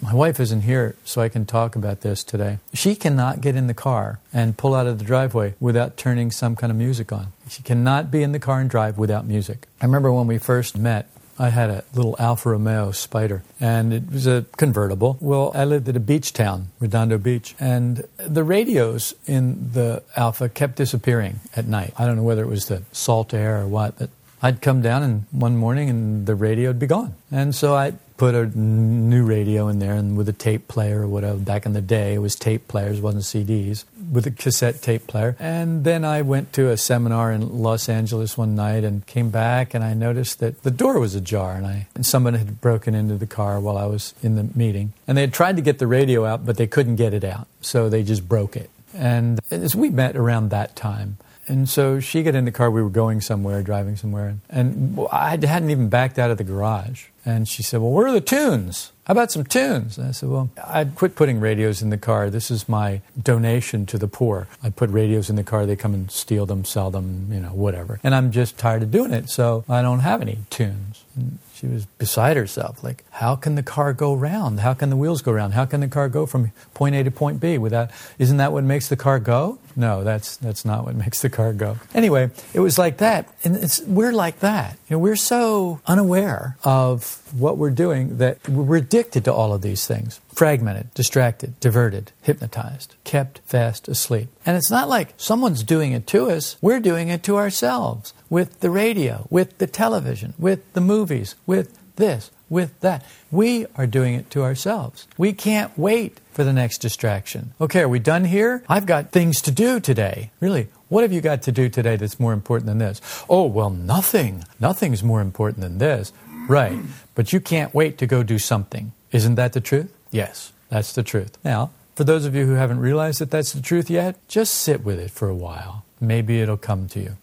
my 0.01 0.15
wife 0.15 0.41
isn't 0.41 0.63
here, 0.63 0.97
so 1.05 1.21
I 1.21 1.29
can 1.29 1.47
talk 1.47 1.77
about 1.77 2.01
this 2.01 2.23
today. 2.23 2.59
She 2.75 2.95
cannot 2.95 3.41
get 3.41 3.57
in 3.57 3.67
the 3.67 3.75
car 3.75 4.19
and 4.33 4.57
pull 4.57 4.75
out 4.75 4.87
of 4.87 4.99
the 4.99 5.05
driveway 5.05 5.55
without 5.61 5.97
turning 5.97 6.31
some 6.31 6.57
kind 6.57 6.71
of 6.71 6.77
music 6.77 7.13
on. 7.13 7.33
She 7.49 7.63
cannot 7.63 8.11
be 8.11 8.23
in 8.23 8.33
the 8.33 8.39
car 8.39 8.61
and 8.61 8.69
drive 8.69 8.99
without 8.99 9.27
music. 9.27 9.67
I 9.81 9.87
remember 9.87 10.13
when 10.13 10.27
we 10.27 10.39
first 10.39 10.77
met, 10.77 11.09
I 11.39 11.51
had 11.51 11.69
a 11.69 11.85
little 11.95 12.17
Alfa 12.19 12.51
Romeo 12.51 12.93
Spider, 12.93 13.43
and 13.61 13.93
it 13.93 14.11
was 14.11 14.27
a 14.27 14.47
convertible. 14.57 15.19
Well, 15.21 15.53
I 15.55 15.65
lived 15.65 15.89
at 15.89 15.97
a 15.97 16.01
beach 16.01 16.33
town, 16.33 16.69
Redondo 16.81 17.19
Beach, 17.19 17.55
and 17.61 18.05
the 18.19 18.43
radios 18.43 19.15
in 19.27 19.73
the 19.73 20.03
Alfa 20.17 20.49
kept 20.49 20.77
disappearing 20.77 21.41
at 21.55 21.67
night. 21.67 21.93
I 21.99 22.07
don't 22.07 22.17
know 22.17 22.23
whether 22.23 22.43
it 22.43 22.49
was 22.49 22.67
the 22.67 22.83
salt 22.93 23.35
air 23.35 23.61
or 23.61 23.67
what, 23.67 23.99
but 23.99 24.11
I'd 24.43 24.63
come 24.63 24.81
down 24.81 25.03
and 25.03 25.25
one 25.31 25.57
morning 25.57 25.91
and 25.91 26.27
the 26.27 26.35
radio 26.35 26.71
would 26.71 26.79
be 26.79 26.87
gone. 26.87 27.15
And 27.31 27.55
so 27.55 27.75
I 27.75 27.95
put 28.17 28.35
a 28.35 28.47
new 28.47 29.25
radio 29.25 29.69
in 29.69 29.79
there 29.79 29.95
and 29.95 30.17
with 30.17 30.29
a 30.29 30.33
tape 30.33 30.69
player 30.69 31.03
or 31.03 31.09
whatever. 31.09 31.39
Back 31.39 31.67
in 31.67 31.73
the 31.73 31.81
day, 31.81 32.15
it 32.15 32.19
was 32.19 32.35
tape 32.35 32.69
players, 32.69 33.01
wasn't 33.01 33.25
CDs, 33.25 33.85
with 34.11 34.27
a 34.27 34.31
cassette 34.31 34.83
tape 34.83 35.07
player. 35.07 35.37
And 35.39 35.85
then 35.85 36.05
I 36.05 36.23
went 36.23 36.53
to 36.55 36.71
a 36.71 36.77
seminar 36.77 37.33
in 37.33 37.63
Los 37.63 37.89
Angeles 37.89 38.37
one 38.39 38.55
night 38.55 38.85
and 38.85 39.07
came 39.07 39.31
back 39.31 39.75
and 39.75 39.85
I 39.85 39.95
noticed 39.95 40.41
that 40.41 40.63
the 40.63 40.71
door 40.71 40.99
was 40.99 41.15
ajar 41.15 41.55
and 41.55 41.67
I 41.67 41.87
and 41.95 42.07
someone 42.07 42.35
had 42.35 42.61
broken 42.61 42.95
into 42.95 43.17
the 43.17 43.27
car 43.27 43.61
while 43.61 43.77
I 43.77 43.87
was 43.87 44.15
in 44.23 44.37
the 44.37 44.49
meeting. 44.55 44.93
And 45.07 45.17
they 45.17 45.23
had 45.23 45.35
tried 45.35 45.57
to 45.57 45.63
get 45.63 45.79
the 45.79 45.87
radio 45.87 46.25
out, 46.25 46.47
but 46.47 46.57
they 46.57 46.67
couldn't 46.67 46.97
get 46.97 47.15
it 47.15 47.25
out, 47.25 47.47
so 47.61 47.89
they 47.89 48.03
just 48.03 48.29
broke 48.29 48.57
it. 48.57 48.71
And 48.95 49.41
as 49.51 49.75
we 49.77 49.91
met 49.91 50.17
around 50.17 50.51
that 50.51 50.75
time, 50.75 51.19
and 51.49 51.69
so 51.69 52.01
she 52.01 52.23
got 52.23 52.35
in 52.35 52.45
the 52.45 52.51
car. 52.51 52.71
We 52.71 52.83
were 52.83 52.91
going 52.91 53.21
somewhere, 53.21 53.63
driving 53.63 53.97
somewhere. 53.97 54.37
And 54.51 54.99
I 55.13 55.31
hadn't 55.31 55.71
even 55.71 55.89
backed 55.89 56.19
out 56.19 56.31
of 56.31 56.39
the 56.39 56.45
garage. 56.45 57.05
And 57.27 57.49
she 57.49 57.63
said, 57.63 57.81
Well, 57.81 57.91
where 57.91 58.07
are 58.07 58.13
the 58.13 58.21
tunes? 58.21 58.93
How 59.05 59.13
about 59.13 59.33
some 59.33 59.45
tunes? 59.45 59.99
And 59.99 60.09
I 60.09 60.11
said, 60.13 60.29
Well, 60.29 60.49
I'd 60.65 60.95
quit 60.95 61.17
putting 61.17 61.41
radios 61.41 61.83
in 61.83 61.91
the 61.91 61.99
car. 61.99 62.31
This 62.31 62.51
is 62.51 62.69
my 62.69 63.03
donation 63.21 63.85
to 63.87 63.99
the 63.99 64.09
poor. 64.09 64.47
I 64.63 64.71
put 64.71 64.91
radios 64.91 65.29
in 65.29 65.35
the 65.37 65.45
car. 65.45 65.67
They 65.67 65.77
come 65.77 65.93
and 65.93 66.11
steal 66.11 66.47
them, 66.47 66.65
sell 66.65 66.91
them, 66.91 67.29
you 67.33 67.41
know, 67.41 67.49
whatever. 67.49 67.99
And 68.05 68.15
I'm 68.15 68.31
just 68.31 68.57
tired 68.57 68.85
of 68.85 68.93
doing 68.93 69.13
it. 69.13 69.29
So 69.29 69.65
I 69.69 69.83
don't 69.83 70.01
have 70.01 70.23
any 70.23 70.39
tunes. 70.51 71.05
And 71.17 71.39
she 71.57 71.67
was 71.67 71.87
beside 71.99 72.37
herself. 72.37 72.85
Like, 72.85 73.05
how 73.11 73.35
can 73.35 73.55
the 73.55 73.63
car 73.63 73.93
go 73.93 74.15
round? 74.15 74.61
How 74.61 74.75
can 74.75 74.91
the 74.91 74.97
wheels 74.97 75.23
go 75.23 75.33
round? 75.33 75.55
How 75.55 75.65
can 75.65 75.81
the 75.81 75.89
car 75.89 76.09
go 76.09 76.27
from 76.27 76.53
point 76.75 76.95
A 76.95 77.03
to 77.03 77.11
point 77.11 77.41
B 77.41 77.57
without? 77.57 77.91
Isn't 78.19 78.37
that 78.37 78.53
what 78.53 78.63
makes 78.63 78.89
the 78.89 78.97
car 78.97 79.19
go? 79.19 79.59
No, 79.75 80.05
that's 80.05 80.37
that's 80.37 80.65
not 80.65 80.85
what 80.85 80.95
makes 81.05 81.23
the 81.23 81.31
car 81.31 81.53
go. 81.53 81.79
Anyway, 81.95 82.31
it 82.53 82.61
was 82.61 82.79
like 82.79 82.99
that, 82.99 83.29
and 83.43 83.57
it's 83.57 83.81
we're 83.83 84.13
like 84.13 84.41
that. 84.41 84.79
You 84.89 84.97
know, 84.97 84.99
we're 84.99 85.17
so 85.17 85.81
unaware 85.87 86.57
of 86.63 87.23
what 87.33 87.57
we're 87.57 87.71
doing 87.71 88.19
that 88.19 88.47
we're 88.49 88.77
addicted 88.77 89.25
to 89.25 89.33
all 89.33 89.53
of 89.53 89.63
these 89.63 89.87
things 89.87 90.21
fragmented, 90.35 90.93
distracted, 90.93 91.59
diverted, 91.61 92.13
hypnotized, 92.21 92.95
kept 93.05 93.39
fast 93.47 93.89
asleep. 93.89 94.29
And 94.45 94.55
it's 94.55 94.71
not 94.71 94.87
like 94.87 95.15
someone's 95.17 95.63
doing 95.63 95.93
it 95.93 96.07
to 96.09 96.31
us, 96.31 96.59
we're 96.61 96.81
doing 96.81 97.09
it 97.09 97.23
to 97.23 97.39
ourselves 97.39 98.13
with 98.29 98.61
the 98.61 98.71
radio, 98.71 99.27
with 99.31 99.59
the 99.59 99.67
television, 99.67 100.35
with 100.39 100.73
the 100.73 100.81
movies, 100.81 101.35
with 101.47 101.79
this, 101.97 102.31
with 102.49 102.79
that. 102.81 103.05
We 103.31 103.67
are 103.77 103.87
doing 103.87 104.15
it 104.15 104.31
to 104.31 104.43
ourselves. 104.43 105.07
We 105.19 105.33
can't 105.33 105.77
wait 105.79 106.21
for 106.33 106.45
the 106.45 106.53
next 106.53 106.79
distraction. 106.79 107.55
Okay, 107.61 107.81
are 107.81 107.89
we 107.89 107.99
done 107.99 108.25
here? 108.25 108.63
I've 108.69 108.87
got 108.87 109.11
things 109.11 109.41
to 109.43 109.51
do 109.51 109.81
today. 109.81 110.31
Really, 110.41 110.69
what 110.89 111.03
have 111.03 111.13
you 111.13 111.21
got 111.21 111.43
to 111.43 111.53
do 111.53 111.69
today 111.69 111.97
that's 111.97 112.21
more 112.21 112.33
important 112.33 112.67
than 112.67 112.79
this? 112.79 113.01
Oh, 113.29 113.47
well, 113.47 113.71
nothing. 113.71 114.45
Nothing's 114.61 115.03
more 115.03 115.21
important 115.21 115.61
than 115.61 115.79
this. 115.79 116.13
Right. 116.49 116.79
But 117.15 117.33
you 117.33 117.41
can't 117.41 117.75
wait 117.75 117.99
to 117.99 118.07
go 118.07 118.23
do 118.23 118.39
something. 118.39 118.93
Isn't 119.11 119.35
that 119.37 119.53
the 119.53 119.61
truth? 119.61 119.93
Yes, 120.11 120.53
that's 120.69 120.93
the 120.93 121.03
truth. 121.03 121.39
Now, 121.45 121.71
for 121.97 122.05
those 122.05 122.25
of 122.25 122.35
you 122.35 122.47
who 122.47 122.53
haven't 122.53 122.79
realized 122.79 123.21
that 123.21 123.31
that's 123.31 123.53
the 123.53 123.63
truth 123.63 123.91
yet, 123.91 124.17
just 124.29 124.55
sit 124.55 124.85
with 124.85 125.01
it 125.01 125.11
for 125.11 125.29
a 125.29 125.35
while. 125.35 125.85
Maybe 126.01 126.41
it'll 126.41 126.59
come 126.59 126.89
to 126.89 127.01
you. 127.01 127.17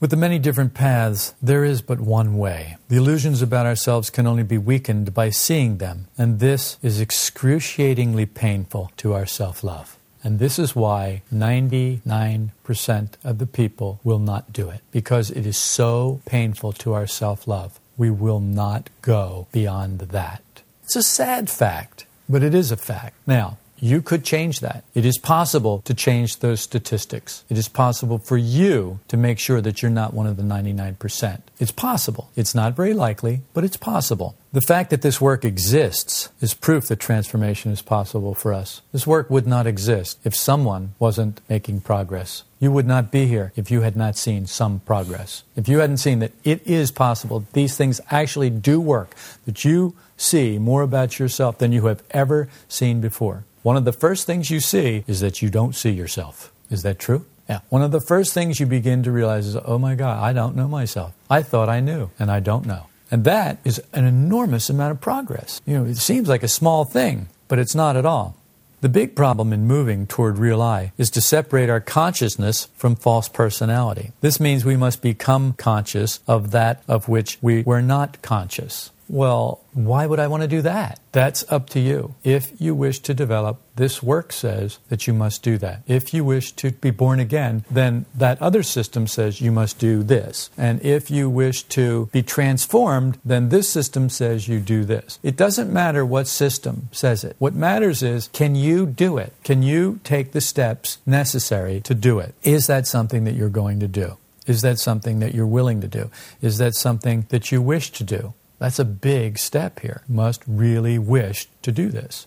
With 0.00 0.10
the 0.10 0.16
many 0.16 0.38
different 0.38 0.74
paths, 0.74 1.34
there 1.42 1.64
is 1.64 1.82
but 1.82 1.98
one 1.98 2.38
way. 2.38 2.76
The 2.88 2.96
illusions 2.96 3.42
about 3.42 3.66
ourselves 3.66 4.10
can 4.10 4.28
only 4.28 4.44
be 4.44 4.56
weakened 4.56 5.12
by 5.12 5.30
seeing 5.30 5.78
them, 5.78 6.06
and 6.16 6.38
this 6.38 6.78
is 6.84 7.00
excruciatingly 7.00 8.26
painful 8.26 8.92
to 8.98 9.12
our 9.14 9.26
self 9.26 9.64
love. 9.64 9.96
And 10.22 10.38
this 10.38 10.56
is 10.56 10.76
why 10.76 11.22
99% 11.34 13.08
of 13.24 13.38
the 13.38 13.46
people 13.46 13.98
will 14.04 14.20
not 14.20 14.52
do 14.52 14.68
it 14.68 14.82
because 14.92 15.32
it 15.32 15.44
is 15.44 15.56
so 15.56 16.20
painful 16.26 16.72
to 16.74 16.92
our 16.92 17.08
self 17.08 17.48
love. 17.48 17.80
We 17.96 18.10
will 18.10 18.40
not 18.40 18.90
go 19.02 19.48
beyond 19.50 19.98
that. 19.98 20.42
It's 20.84 20.94
a 20.94 21.02
sad 21.02 21.50
fact, 21.50 22.06
but 22.28 22.44
it 22.44 22.54
is 22.54 22.70
a 22.70 22.76
fact. 22.76 23.16
Now, 23.26 23.58
you 23.80 24.02
could 24.02 24.24
change 24.24 24.60
that. 24.60 24.84
It 24.94 25.04
is 25.04 25.18
possible 25.18 25.82
to 25.84 25.94
change 25.94 26.38
those 26.38 26.60
statistics. 26.60 27.44
It 27.48 27.58
is 27.58 27.68
possible 27.68 28.18
for 28.18 28.36
you 28.36 29.00
to 29.08 29.16
make 29.16 29.38
sure 29.38 29.60
that 29.60 29.82
you're 29.82 29.90
not 29.90 30.14
one 30.14 30.26
of 30.26 30.36
the 30.36 30.42
99%. 30.42 31.40
It's 31.58 31.70
possible. 31.70 32.30
It's 32.36 32.54
not 32.54 32.74
very 32.74 32.94
likely, 32.94 33.42
but 33.54 33.64
it's 33.64 33.76
possible. 33.76 34.36
The 34.52 34.60
fact 34.60 34.90
that 34.90 35.02
this 35.02 35.20
work 35.20 35.44
exists 35.44 36.30
is 36.40 36.54
proof 36.54 36.86
that 36.86 37.00
transformation 37.00 37.70
is 37.70 37.82
possible 37.82 38.34
for 38.34 38.52
us. 38.52 38.80
This 38.92 39.06
work 39.06 39.28
would 39.28 39.46
not 39.46 39.66
exist 39.66 40.18
if 40.24 40.34
someone 40.34 40.94
wasn't 40.98 41.40
making 41.48 41.82
progress. 41.82 42.44
You 42.58 42.72
would 42.72 42.86
not 42.86 43.10
be 43.10 43.26
here 43.26 43.52
if 43.56 43.70
you 43.70 43.82
had 43.82 43.96
not 43.96 44.16
seen 44.16 44.46
some 44.46 44.80
progress. 44.80 45.44
If 45.54 45.68
you 45.68 45.78
hadn't 45.78 45.98
seen 45.98 46.18
that 46.20 46.32
it 46.44 46.66
is 46.66 46.90
possible, 46.90 47.44
these 47.52 47.76
things 47.76 48.00
actually 48.10 48.50
do 48.50 48.80
work, 48.80 49.14
that 49.44 49.64
you 49.64 49.94
see 50.16 50.58
more 50.58 50.82
about 50.82 51.18
yourself 51.18 51.58
than 51.58 51.72
you 51.72 51.86
have 51.86 52.02
ever 52.10 52.48
seen 52.68 53.00
before. 53.00 53.44
One 53.62 53.76
of 53.76 53.84
the 53.84 53.92
first 53.92 54.26
things 54.26 54.50
you 54.50 54.60
see 54.60 55.04
is 55.06 55.20
that 55.20 55.42
you 55.42 55.50
don't 55.50 55.74
see 55.74 55.90
yourself. 55.90 56.52
Is 56.70 56.82
that 56.82 56.98
true? 56.98 57.26
Yeah. 57.48 57.60
One 57.70 57.82
of 57.82 57.92
the 57.92 58.00
first 58.00 58.34
things 58.34 58.60
you 58.60 58.66
begin 58.66 59.02
to 59.04 59.10
realize 59.10 59.46
is, 59.46 59.56
oh 59.64 59.78
my 59.78 59.94
God, 59.94 60.22
I 60.22 60.32
don't 60.32 60.54
know 60.54 60.68
myself. 60.68 61.14
I 61.30 61.42
thought 61.42 61.68
I 61.68 61.80
knew, 61.80 62.10
and 62.18 62.30
I 62.30 62.40
don't 62.40 62.66
know. 62.66 62.86
And 63.10 63.24
that 63.24 63.58
is 63.64 63.82
an 63.94 64.04
enormous 64.04 64.68
amount 64.68 64.92
of 64.92 65.00
progress. 65.00 65.62
You 65.64 65.78
know, 65.78 65.84
it 65.86 65.96
seems 65.96 66.28
like 66.28 66.42
a 66.42 66.48
small 66.48 66.84
thing, 66.84 67.28
but 67.48 67.58
it's 67.58 67.74
not 67.74 67.96
at 67.96 68.04
all. 68.04 68.36
The 68.80 68.88
big 68.88 69.16
problem 69.16 69.52
in 69.52 69.66
moving 69.66 70.06
toward 70.06 70.38
real 70.38 70.62
I 70.62 70.92
is 70.98 71.10
to 71.10 71.20
separate 71.20 71.68
our 71.68 71.80
consciousness 71.80 72.68
from 72.76 72.94
false 72.94 73.28
personality. 73.28 74.12
This 74.20 74.38
means 74.38 74.64
we 74.64 74.76
must 74.76 75.02
become 75.02 75.54
conscious 75.54 76.20
of 76.28 76.52
that 76.52 76.82
of 76.86 77.08
which 77.08 77.38
we 77.42 77.62
were 77.62 77.82
not 77.82 78.22
conscious. 78.22 78.92
Well, 79.08 79.60
why 79.72 80.06
would 80.06 80.20
I 80.20 80.26
want 80.26 80.42
to 80.42 80.48
do 80.48 80.62
that? 80.62 81.00
That's 81.12 81.44
up 81.48 81.70
to 81.70 81.80
you. 81.80 82.14
If 82.24 82.52
you 82.60 82.74
wish 82.74 82.98
to 83.00 83.14
develop, 83.14 83.60
this 83.76 84.02
work 84.02 84.32
says 84.32 84.78
that 84.88 85.06
you 85.06 85.14
must 85.14 85.42
do 85.42 85.56
that. 85.58 85.82
If 85.86 86.12
you 86.12 86.24
wish 86.24 86.52
to 86.52 86.72
be 86.72 86.90
born 86.90 87.18
again, 87.18 87.64
then 87.70 88.04
that 88.14 88.40
other 88.42 88.62
system 88.62 89.06
says 89.06 89.40
you 89.40 89.52
must 89.52 89.78
do 89.78 90.02
this. 90.02 90.50
And 90.58 90.82
if 90.82 91.10
you 91.10 91.30
wish 91.30 91.62
to 91.64 92.06
be 92.12 92.22
transformed, 92.22 93.18
then 93.24 93.48
this 93.48 93.68
system 93.68 94.10
says 94.10 94.48
you 94.48 94.60
do 94.60 94.84
this. 94.84 95.18
It 95.22 95.36
doesn't 95.36 95.72
matter 95.72 96.04
what 96.04 96.26
system 96.26 96.88
says 96.92 97.24
it. 97.24 97.36
What 97.38 97.54
matters 97.54 98.02
is 98.02 98.28
can 98.28 98.54
you 98.54 98.84
do 98.84 99.16
it? 99.16 99.32
Can 99.42 99.62
you 99.62 100.00
take 100.04 100.32
the 100.32 100.40
steps 100.40 100.98
necessary 101.06 101.80
to 101.82 101.94
do 101.94 102.18
it? 102.18 102.34
Is 102.42 102.66
that 102.66 102.86
something 102.86 103.24
that 103.24 103.34
you're 103.34 103.48
going 103.48 103.80
to 103.80 103.88
do? 103.88 104.18
Is 104.46 104.62
that 104.62 104.78
something 104.78 105.20
that 105.20 105.34
you're 105.34 105.46
willing 105.46 105.82
to 105.82 105.88
do? 105.88 106.10
Is 106.40 106.56
that 106.58 106.74
something 106.74 107.26
that 107.28 107.52
you 107.52 107.60
wish 107.60 107.90
to 107.92 108.02
do? 108.02 108.32
That's 108.58 108.78
a 108.78 108.84
big 108.84 109.38
step 109.38 109.80
here. 109.80 110.02
Must 110.08 110.42
really 110.46 110.98
wish 110.98 111.48
to 111.62 111.72
do 111.72 111.88
this. 111.88 112.26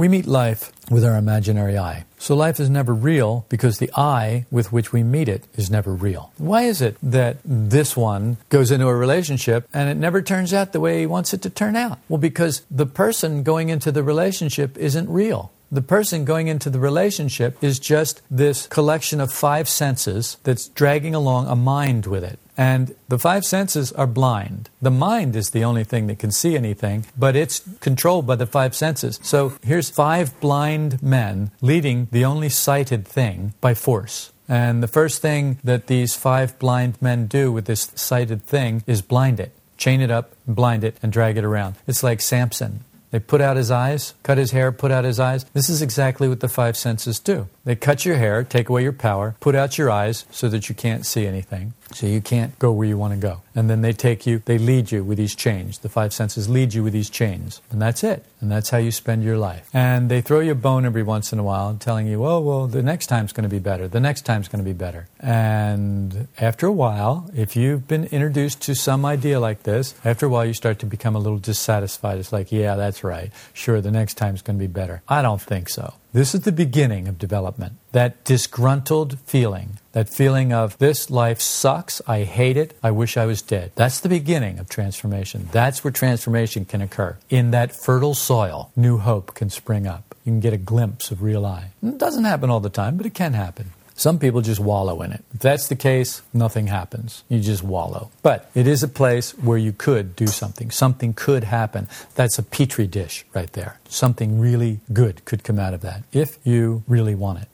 We 0.00 0.08
meet 0.08 0.26
life 0.26 0.72
with 0.90 1.04
our 1.04 1.18
imaginary 1.18 1.76
I. 1.76 2.06
So 2.18 2.34
life 2.34 2.58
is 2.58 2.70
never 2.70 2.94
real 2.94 3.44
because 3.50 3.76
the 3.76 3.90
I 3.94 4.46
with 4.50 4.72
which 4.72 4.94
we 4.94 5.02
meet 5.02 5.28
it 5.28 5.44
is 5.56 5.70
never 5.70 5.92
real. 5.92 6.32
Why 6.38 6.62
is 6.62 6.80
it 6.80 6.96
that 7.02 7.36
this 7.44 7.98
one 7.98 8.38
goes 8.48 8.70
into 8.70 8.88
a 8.88 8.96
relationship 8.96 9.68
and 9.74 9.90
it 9.90 9.98
never 9.98 10.22
turns 10.22 10.54
out 10.54 10.72
the 10.72 10.80
way 10.80 11.00
he 11.00 11.06
wants 11.06 11.34
it 11.34 11.42
to 11.42 11.50
turn 11.50 11.76
out? 11.76 11.98
Well, 12.08 12.16
because 12.16 12.62
the 12.70 12.86
person 12.86 13.42
going 13.42 13.68
into 13.68 13.92
the 13.92 14.02
relationship 14.02 14.78
isn't 14.78 15.10
real. 15.10 15.52
The 15.70 15.82
person 15.82 16.24
going 16.24 16.48
into 16.48 16.70
the 16.70 16.80
relationship 16.80 17.62
is 17.62 17.78
just 17.78 18.22
this 18.30 18.66
collection 18.68 19.20
of 19.20 19.30
five 19.30 19.68
senses 19.68 20.38
that's 20.44 20.68
dragging 20.68 21.14
along 21.14 21.46
a 21.46 21.54
mind 21.54 22.06
with 22.06 22.24
it. 22.24 22.38
And 22.60 22.94
the 23.08 23.18
five 23.18 23.46
senses 23.46 23.90
are 23.92 24.06
blind. 24.06 24.68
The 24.82 24.90
mind 24.90 25.34
is 25.34 25.48
the 25.48 25.64
only 25.64 25.82
thing 25.82 26.08
that 26.08 26.18
can 26.18 26.30
see 26.30 26.56
anything, 26.56 27.06
but 27.16 27.34
it's 27.34 27.62
controlled 27.80 28.26
by 28.26 28.36
the 28.36 28.44
five 28.44 28.74
senses. 28.74 29.18
So 29.22 29.54
here's 29.62 29.88
five 29.88 30.38
blind 30.40 31.02
men 31.02 31.52
leading 31.62 32.08
the 32.12 32.26
only 32.26 32.50
sighted 32.50 33.08
thing 33.08 33.54
by 33.62 33.72
force. 33.72 34.32
And 34.46 34.82
the 34.82 34.88
first 34.88 35.22
thing 35.22 35.58
that 35.64 35.86
these 35.86 36.14
five 36.14 36.58
blind 36.58 37.00
men 37.00 37.28
do 37.28 37.50
with 37.50 37.64
this 37.64 37.92
sighted 37.94 38.44
thing 38.44 38.82
is 38.86 39.00
blind 39.00 39.40
it, 39.40 39.52
chain 39.78 40.02
it 40.02 40.10
up, 40.10 40.34
blind 40.46 40.84
it, 40.84 40.98
and 41.02 41.10
drag 41.10 41.38
it 41.38 41.44
around. 41.44 41.76
It's 41.86 42.02
like 42.02 42.20
Samson. 42.20 42.84
They 43.10 43.20
put 43.20 43.40
out 43.40 43.56
his 43.56 43.70
eyes, 43.70 44.14
cut 44.22 44.38
his 44.38 44.52
hair, 44.52 44.70
put 44.70 44.92
out 44.92 45.04
his 45.04 45.18
eyes. 45.18 45.44
This 45.52 45.68
is 45.68 45.82
exactly 45.82 46.28
what 46.28 46.40
the 46.40 46.48
five 46.48 46.76
senses 46.76 47.18
do. 47.18 47.48
They 47.64 47.74
cut 47.74 48.04
your 48.04 48.16
hair, 48.16 48.44
take 48.44 48.68
away 48.68 48.82
your 48.82 48.92
power, 48.92 49.34
put 49.40 49.54
out 49.54 49.78
your 49.78 49.90
eyes 49.90 50.26
so 50.30 50.48
that 50.48 50.68
you 50.68 50.74
can't 50.74 51.04
see 51.04 51.26
anything, 51.26 51.74
so 51.92 52.06
you 52.06 52.20
can't 52.20 52.58
go 52.58 52.72
where 52.72 52.86
you 52.86 52.96
want 52.96 53.14
to 53.14 53.20
go. 53.20 53.42
And 53.54 53.68
then 53.68 53.82
they 53.82 53.92
take 53.92 54.26
you, 54.26 54.42
they 54.44 54.58
lead 54.58 54.92
you 54.92 55.02
with 55.04 55.18
these 55.18 55.34
chains. 55.34 55.78
The 55.78 55.88
five 55.88 56.12
senses 56.12 56.48
lead 56.48 56.74
you 56.74 56.82
with 56.82 56.92
these 56.92 57.10
chains. 57.10 57.60
And 57.70 57.82
that's 57.82 58.04
it. 58.04 58.24
And 58.40 58.50
that's 58.50 58.70
how 58.70 58.78
you 58.78 58.90
spend 58.90 59.24
your 59.24 59.36
life. 59.36 59.68
And 59.72 60.10
they 60.10 60.20
throw 60.20 60.40
you 60.40 60.52
a 60.52 60.54
bone 60.54 60.86
every 60.86 61.02
once 61.02 61.32
in 61.32 61.38
a 61.38 61.42
while, 61.42 61.74
telling 61.74 62.06
you, 62.06 62.24
oh, 62.24 62.40
well, 62.40 62.66
the 62.66 62.82
next 62.82 63.06
time's 63.08 63.32
going 63.32 63.42
to 63.42 63.50
be 63.50 63.58
better. 63.58 63.88
The 63.88 64.00
next 64.00 64.22
time's 64.22 64.48
going 64.48 64.64
to 64.64 64.68
be 64.68 64.76
better. 64.76 65.08
And 65.18 66.28
after 66.38 66.66
a 66.66 66.72
while, 66.72 67.30
if 67.34 67.56
you've 67.56 67.86
been 67.86 68.04
introduced 68.06 68.62
to 68.62 68.74
some 68.74 69.04
idea 69.04 69.40
like 69.40 69.64
this, 69.64 69.94
after 70.04 70.26
a 70.26 70.28
while 70.28 70.46
you 70.46 70.54
start 70.54 70.78
to 70.78 70.86
become 70.86 71.16
a 71.16 71.18
little 71.18 71.38
dissatisfied. 71.38 72.18
It's 72.18 72.32
like, 72.32 72.52
yeah, 72.52 72.76
that's 72.76 73.04
right. 73.04 73.30
Sure, 73.52 73.80
the 73.80 73.90
next 73.90 74.14
time's 74.14 74.42
going 74.42 74.58
to 74.58 74.62
be 74.62 74.72
better. 74.72 75.02
I 75.08 75.22
don't 75.22 75.40
think 75.40 75.68
so. 75.68 75.94
This 76.12 76.34
is 76.34 76.40
the 76.40 76.50
beginning 76.50 77.06
of 77.06 77.18
development. 77.18 77.74
That 77.92 78.24
disgruntled 78.24 79.20
feeling, 79.20 79.78
that 79.92 80.08
feeling 80.08 80.52
of 80.52 80.76
this 80.78 81.08
life 81.08 81.40
sucks, 81.40 82.02
I 82.04 82.24
hate 82.24 82.56
it, 82.56 82.76
I 82.82 82.90
wish 82.90 83.16
I 83.16 83.26
was 83.26 83.42
dead. 83.42 83.70
That's 83.76 84.00
the 84.00 84.08
beginning 84.08 84.58
of 84.58 84.68
transformation. 84.68 85.48
That's 85.52 85.84
where 85.84 85.92
transformation 85.92 86.64
can 86.64 86.80
occur. 86.80 87.16
In 87.28 87.52
that 87.52 87.76
fertile 87.76 88.14
soil, 88.14 88.72
new 88.74 88.98
hope 88.98 89.34
can 89.34 89.50
spring 89.50 89.86
up. 89.86 90.16
You 90.24 90.32
can 90.32 90.40
get 90.40 90.52
a 90.52 90.56
glimpse 90.58 91.12
of 91.12 91.22
real 91.22 91.46
I. 91.46 91.70
It 91.80 91.98
doesn't 91.98 92.24
happen 92.24 92.50
all 92.50 92.60
the 92.60 92.70
time, 92.70 92.96
but 92.96 93.06
it 93.06 93.14
can 93.14 93.34
happen. 93.34 93.70
Some 94.00 94.18
people 94.18 94.40
just 94.40 94.60
wallow 94.60 95.02
in 95.02 95.12
it. 95.12 95.22
If 95.34 95.40
that's 95.40 95.68
the 95.68 95.76
case, 95.76 96.22
nothing 96.32 96.68
happens. 96.68 97.22
You 97.28 97.38
just 97.38 97.62
wallow. 97.62 98.10
But 98.22 98.50
it 98.54 98.66
is 98.66 98.82
a 98.82 98.88
place 98.88 99.32
where 99.32 99.58
you 99.58 99.74
could 99.74 100.16
do 100.16 100.26
something. 100.26 100.70
Something 100.70 101.12
could 101.12 101.44
happen. 101.44 101.86
That's 102.14 102.38
a 102.38 102.42
petri 102.42 102.86
dish 102.86 103.26
right 103.34 103.52
there. 103.52 103.78
Something 103.90 104.40
really 104.40 104.80
good 104.90 105.26
could 105.26 105.44
come 105.44 105.58
out 105.58 105.74
of 105.74 105.82
that 105.82 106.04
if 106.12 106.38
you 106.44 106.82
really 106.88 107.14
want 107.14 107.42
it. 107.42 107.48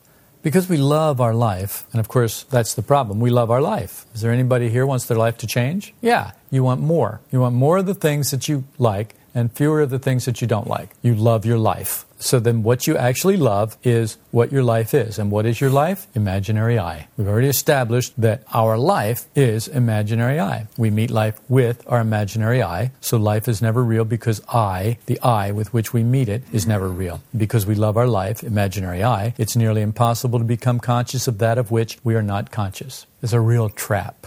Because 0.45 0.69
we 0.69 0.77
love 0.77 1.21
our 1.21 1.35
life, 1.35 1.85
and 1.91 1.99
of 1.99 2.07
course, 2.07 2.45
that's 2.45 2.75
the 2.75 2.83
problem. 2.83 3.19
We 3.19 3.31
love 3.31 3.51
our 3.51 3.61
life. 3.61 4.07
Is 4.15 4.21
there 4.21 4.31
anybody 4.31 4.69
here 4.69 4.87
wants 4.87 5.07
their 5.07 5.19
life 5.19 5.39
to 5.39 5.49
change? 5.49 5.95
Yeah, 6.01 6.31
you 6.53 6.63
want 6.63 6.81
more. 6.81 7.21
You 7.33 7.41
want 7.41 7.57
more 7.57 7.79
of 7.79 7.87
the 7.87 7.95
things 7.95 8.31
that 8.31 8.49
you 8.49 8.63
like 8.79 9.17
and 9.37 9.53
fewer 9.53 9.83
of 9.83 9.91
the 9.91 9.99
things 9.99 10.25
that 10.25 10.41
you 10.41 10.49
don't 10.49 10.67
like. 10.67 10.91
You 11.03 11.15
love 11.15 11.45
your 11.45 11.59
life. 11.59 12.07
So 12.19 12.41
then 12.41 12.63
what 12.63 12.87
you 12.87 12.97
actually 12.97 13.37
love 13.37 13.77
is 13.85 14.17
what 14.31 14.51
your 14.51 14.63
life 14.63 14.95
is. 14.95 15.19
And 15.19 15.31
what 15.31 15.45
is 15.45 15.61
your 15.61 15.69
life? 15.69 16.07
Imaginary 16.15 16.79
I. 16.79 17.09
We've 17.19 17.29
already 17.29 17.49
established 17.49 18.19
that 18.19 18.43
our 18.55 18.79
life 18.79 19.27
is 19.35 19.69
imaginary 19.69 20.41
I. 20.41 20.69
We 20.79 20.91
meet 20.91 21.11
life 21.11 21.39
with 21.51 21.85
our 21.87 22.01
imaginary 22.01 22.63
I. 22.63 22.93
So 23.03 23.19
life 23.19 23.47
is 23.47 23.61
never 23.61 23.85
real 23.85 24.07
because 24.07 24.41
I, 24.49 24.97
the 25.05 25.21
I 25.21 25.53
with 25.53 25.75
which 25.75 25.93
we 25.93 26.03
meet 26.03 26.31
it, 26.31 26.43
is 26.51 26.67
never 26.67 26.89
real. 26.89 27.21
Because 27.37 27.67
we 27.67 27.75
love 27.75 27.99
our 27.99 28.09
life, 28.09 28.43
imaginary 28.43 29.05
I, 29.05 29.35
it's 29.37 29.55
nearly 29.55 29.83
impossible 29.83 30.39
to 30.39 30.45
become 30.47 30.81
conscious 30.81 31.29
of 31.29 31.37
that 31.39 31.59
of 31.59 31.71
which 31.71 31.99
we 32.03 32.15
are 32.15 32.23
not 32.23 32.51
conscious. 32.51 33.07
It's 33.23 33.35
a 33.35 33.41
real 33.41 33.69
trap. 33.69 34.27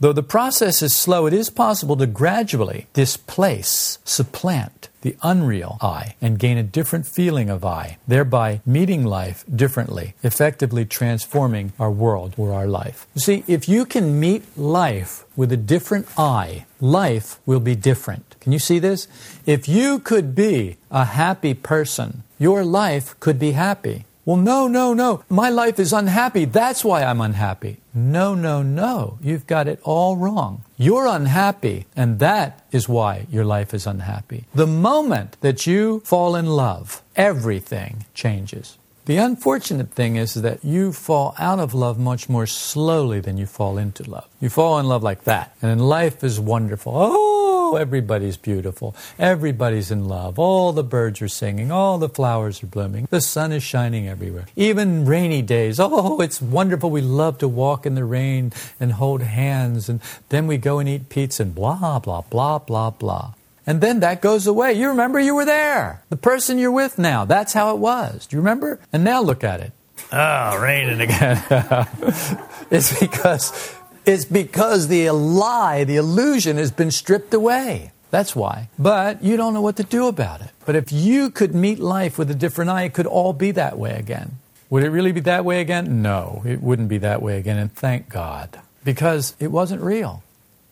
Though 0.00 0.12
the 0.12 0.22
process 0.22 0.80
is 0.80 0.94
slow, 0.94 1.26
it 1.26 1.32
is 1.32 1.50
possible 1.50 1.96
to 1.96 2.06
gradually 2.06 2.86
displace, 2.92 3.98
supplant 4.04 4.88
the 5.00 5.16
unreal 5.22 5.76
I 5.80 6.14
and 6.20 6.38
gain 6.38 6.56
a 6.56 6.62
different 6.62 7.06
feeling 7.06 7.50
of 7.50 7.64
I, 7.64 7.98
thereby 8.06 8.60
meeting 8.64 9.04
life 9.04 9.44
differently, 9.52 10.14
effectively 10.22 10.84
transforming 10.84 11.72
our 11.80 11.90
world 11.90 12.34
or 12.36 12.52
our 12.52 12.68
life. 12.68 13.06
You 13.14 13.20
see, 13.20 13.44
if 13.48 13.68
you 13.68 13.84
can 13.84 14.20
meet 14.20 14.44
life 14.56 15.24
with 15.34 15.50
a 15.50 15.56
different 15.56 16.06
I, 16.16 16.66
life 16.80 17.40
will 17.44 17.60
be 17.60 17.74
different. 17.74 18.36
Can 18.40 18.52
you 18.52 18.60
see 18.60 18.78
this? 18.78 19.08
If 19.46 19.68
you 19.68 19.98
could 19.98 20.34
be 20.34 20.76
a 20.92 21.06
happy 21.06 21.54
person, 21.54 22.22
your 22.38 22.64
life 22.64 23.18
could 23.18 23.38
be 23.38 23.52
happy. 23.52 24.04
Well, 24.28 24.36
no, 24.36 24.68
no, 24.68 24.92
no. 24.92 25.24
My 25.30 25.48
life 25.48 25.78
is 25.78 25.94
unhappy. 25.94 26.44
That's 26.44 26.84
why 26.84 27.02
I'm 27.02 27.22
unhappy. 27.22 27.78
No, 27.94 28.34
no, 28.34 28.60
no. 28.60 29.18
You've 29.22 29.46
got 29.46 29.66
it 29.66 29.80
all 29.84 30.18
wrong. 30.18 30.64
You're 30.76 31.06
unhappy, 31.06 31.86
and 31.96 32.18
that 32.18 32.62
is 32.70 32.90
why 32.90 33.26
your 33.30 33.46
life 33.46 33.72
is 33.72 33.86
unhappy. 33.86 34.44
The 34.54 34.66
moment 34.66 35.38
that 35.40 35.66
you 35.66 36.00
fall 36.00 36.36
in 36.36 36.44
love, 36.44 37.02
everything 37.16 38.04
changes. 38.12 38.76
The 39.06 39.16
unfortunate 39.16 39.92
thing 39.92 40.16
is 40.16 40.34
that 40.34 40.62
you 40.62 40.92
fall 40.92 41.34
out 41.38 41.58
of 41.58 41.72
love 41.72 41.98
much 41.98 42.28
more 42.28 42.46
slowly 42.46 43.20
than 43.20 43.38
you 43.38 43.46
fall 43.46 43.78
into 43.78 44.02
love. 44.10 44.28
You 44.42 44.50
fall 44.50 44.78
in 44.78 44.86
love 44.86 45.02
like 45.02 45.24
that, 45.24 45.56
and 45.62 45.88
life 45.88 46.22
is 46.22 46.38
wonderful. 46.38 46.92
Oh, 46.94 47.47
Oh, 47.68 47.76
everybody's 47.76 48.38
beautiful. 48.38 48.96
Everybody's 49.18 49.90
in 49.90 50.08
love. 50.08 50.38
All 50.38 50.72
the 50.72 50.82
birds 50.82 51.20
are 51.20 51.28
singing. 51.28 51.70
All 51.70 51.98
the 51.98 52.08
flowers 52.08 52.62
are 52.62 52.66
blooming. 52.66 53.08
The 53.10 53.20
sun 53.20 53.52
is 53.52 53.62
shining 53.62 54.08
everywhere. 54.08 54.46
Even 54.56 55.04
rainy 55.04 55.42
days. 55.42 55.78
Oh, 55.78 56.20
it's 56.22 56.40
wonderful. 56.40 56.90
We 56.90 57.02
love 57.02 57.36
to 57.38 57.48
walk 57.48 57.84
in 57.84 57.94
the 57.94 58.06
rain 58.06 58.54
and 58.80 58.92
hold 58.92 59.20
hands. 59.20 59.90
And 59.90 60.00
then 60.30 60.46
we 60.46 60.56
go 60.56 60.78
and 60.78 60.88
eat 60.88 61.10
pizza 61.10 61.42
and 61.42 61.54
blah, 61.54 61.98
blah, 61.98 62.22
blah, 62.22 62.58
blah, 62.58 62.90
blah. 62.90 63.34
And 63.66 63.82
then 63.82 64.00
that 64.00 64.22
goes 64.22 64.46
away. 64.46 64.72
You 64.72 64.88
remember 64.88 65.20
you 65.20 65.34
were 65.34 65.44
there. 65.44 66.02
The 66.08 66.16
person 66.16 66.56
you're 66.56 66.72
with 66.72 66.98
now. 66.98 67.26
That's 67.26 67.52
how 67.52 67.74
it 67.74 67.78
was. 67.78 68.26
Do 68.26 68.36
you 68.36 68.40
remember? 68.40 68.80
And 68.94 69.04
now 69.04 69.20
look 69.20 69.44
at 69.44 69.60
it. 69.60 69.72
Oh, 70.10 70.58
raining 70.58 71.02
again. 71.02 71.44
it's 72.70 72.98
because 72.98 73.74
it's 74.08 74.24
because 74.24 74.88
the 74.88 75.10
lie, 75.10 75.84
the 75.84 75.96
illusion 75.96 76.56
has 76.56 76.70
been 76.70 76.90
stripped 76.90 77.34
away. 77.34 77.92
That's 78.10 78.34
why. 78.34 78.70
But 78.78 79.22
you 79.22 79.36
don't 79.36 79.52
know 79.52 79.60
what 79.60 79.76
to 79.76 79.84
do 79.84 80.08
about 80.08 80.40
it. 80.40 80.48
But 80.64 80.76
if 80.76 80.90
you 80.90 81.30
could 81.30 81.54
meet 81.54 81.78
life 81.78 82.16
with 82.16 82.30
a 82.30 82.34
different 82.34 82.70
I, 82.70 82.84
it 82.84 82.94
could 82.94 83.04
all 83.04 83.34
be 83.34 83.50
that 83.50 83.78
way 83.78 83.92
again. 83.92 84.38
Would 84.70 84.82
it 84.82 84.88
really 84.88 85.12
be 85.12 85.20
that 85.20 85.44
way 85.44 85.60
again? 85.60 86.00
No, 86.00 86.42
it 86.46 86.62
wouldn't 86.62 86.88
be 86.88 86.96
that 86.98 87.20
way 87.20 87.38
again. 87.38 87.58
And 87.58 87.70
thank 87.72 88.08
God. 88.08 88.58
Because 88.82 89.34
it 89.38 89.48
wasn't 89.48 89.82
real. 89.82 90.22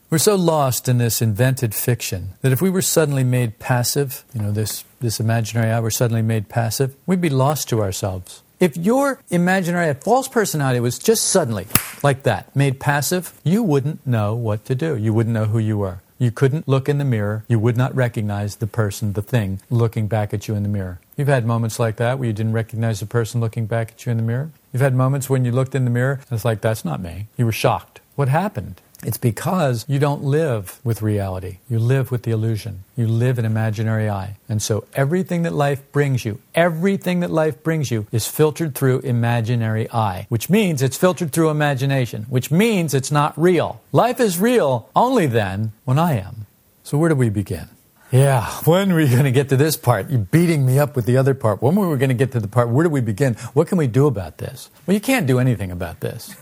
We're 0.08 0.18
so 0.18 0.36
lost 0.36 0.88
in 0.88 0.96
this 0.96 1.20
invented 1.20 1.74
fiction 1.74 2.30
that 2.40 2.52
if 2.52 2.62
we 2.62 2.70
were 2.70 2.80
suddenly 2.80 3.24
made 3.24 3.58
passive, 3.58 4.24
you 4.32 4.40
know, 4.40 4.52
this, 4.52 4.84
this 5.00 5.20
imaginary 5.20 5.70
I 5.70 5.80
were 5.80 5.90
suddenly 5.90 6.22
made 6.22 6.48
passive, 6.48 6.94
we'd 7.06 7.20
be 7.20 7.28
lost 7.28 7.68
to 7.68 7.82
ourselves. 7.82 8.42
If 8.58 8.76
your 8.76 9.20
imaginary 9.28 9.92
false 9.92 10.28
personality 10.28 10.80
was 10.80 10.98
just 10.98 11.24
suddenly 11.24 11.66
like 12.02 12.22
that, 12.22 12.56
made 12.56 12.80
passive, 12.80 13.38
you 13.44 13.62
wouldn't 13.62 14.06
know 14.06 14.34
what 14.34 14.64
to 14.64 14.74
do. 14.74 14.96
You 14.96 15.12
wouldn't 15.12 15.34
know 15.34 15.44
who 15.44 15.58
you 15.58 15.76
were. 15.76 16.00
You 16.18 16.30
couldn't 16.30 16.66
look 16.66 16.88
in 16.88 16.96
the 16.96 17.04
mirror. 17.04 17.44
You 17.48 17.58
would 17.58 17.76
not 17.76 17.94
recognize 17.94 18.56
the 18.56 18.66
person, 18.66 19.12
the 19.12 19.20
thing, 19.20 19.60
looking 19.68 20.06
back 20.06 20.32
at 20.32 20.48
you 20.48 20.54
in 20.54 20.62
the 20.62 20.70
mirror. 20.70 20.98
You've 21.18 21.28
had 21.28 21.44
moments 21.44 21.78
like 21.78 21.96
that 21.96 22.18
where 22.18 22.26
you 22.26 22.32
didn't 22.32 22.54
recognize 22.54 23.00
the 23.00 23.06
person 23.06 23.42
looking 23.42 23.66
back 23.66 23.90
at 23.90 24.06
you 24.06 24.12
in 24.12 24.16
the 24.16 24.22
mirror. 24.22 24.50
You've 24.72 24.80
had 24.80 24.94
moments 24.94 25.28
when 25.28 25.44
you 25.44 25.52
looked 25.52 25.74
in 25.74 25.84
the 25.84 25.90
mirror 25.90 26.14
and 26.14 26.32
it's 26.32 26.44
like, 26.44 26.62
that's 26.62 26.84
not 26.84 27.00
me. 27.02 27.26
You 27.36 27.44
were 27.44 27.52
shocked. 27.52 28.00
What 28.14 28.28
happened? 28.28 28.80
It's 29.06 29.18
because 29.18 29.84
you 29.86 30.00
don't 30.00 30.24
live 30.24 30.80
with 30.82 31.00
reality. 31.00 31.58
You 31.70 31.78
live 31.78 32.10
with 32.10 32.24
the 32.24 32.32
illusion. 32.32 32.82
You 32.96 33.06
live 33.06 33.38
an 33.38 33.44
imaginary 33.44 34.10
I. 34.10 34.36
And 34.48 34.60
so 34.60 34.84
everything 34.94 35.42
that 35.42 35.52
life 35.52 35.80
brings 35.92 36.24
you, 36.24 36.40
everything 36.56 37.20
that 37.20 37.30
life 37.30 37.62
brings 37.62 37.92
you 37.92 38.08
is 38.10 38.26
filtered 38.26 38.74
through 38.74 39.00
imaginary 39.00 39.88
I, 39.92 40.26
which 40.28 40.50
means 40.50 40.82
it's 40.82 40.96
filtered 40.96 41.30
through 41.30 41.50
imagination, 41.50 42.24
which 42.28 42.50
means 42.50 42.94
it's 42.94 43.12
not 43.12 43.38
real. 43.38 43.80
Life 43.92 44.18
is 44.18 44.40
real 44.40 44.90
only 44.96 45.26
then 45.26 45.70
when 45.84 46.00
I 46.00 46.14
am. 46.14 46.46
So 46.82 46.98
where 46.98 47.08
do 47.08 47.14
we 47.14 47.30
begin? 47.30 47.68
Yeah, 48.10 48.50
when 48.64 48.90
are 48.90 48.96
we 48.96 49.08
going 49.08 49.22
to 49.22 49.30
get 49.30 49.50
to 49.50 49.56
this 49.56 49.76
part? 49.76 50.10
You're 50.10 50.18
beating 50.18 50.66
me 50.66 50.80
up 50.80 50.96
with 50.96 51.06
the 51.06 51.16
other 51.16 51.34
part. 51.34 51.62
When 51.62 51.76
were 51.76 51.88
we 51.88 51.96
going 51.96 52.08
to 52.08 52.14
get 52.14 52.32
to 52.32 52.40
the 52.40 52.48
part? 52.48 52.70
Where 52.70 52.82
do 52.82 52.90
we 52.90 53.00
begin? 53.00 53.34
What 53.54 53.68
can 53.68 53.78
we 53.78 53.86
do 53.86 54.08
about 54.08 54.38
this? 54.38 54.68
Well, 54.84 54.94
you 54.94 55.00
can't 55.00 55.28
do 55.28 55.38
anything 55.38 55.70
about 55.70 56.00
this. 56.00 56.34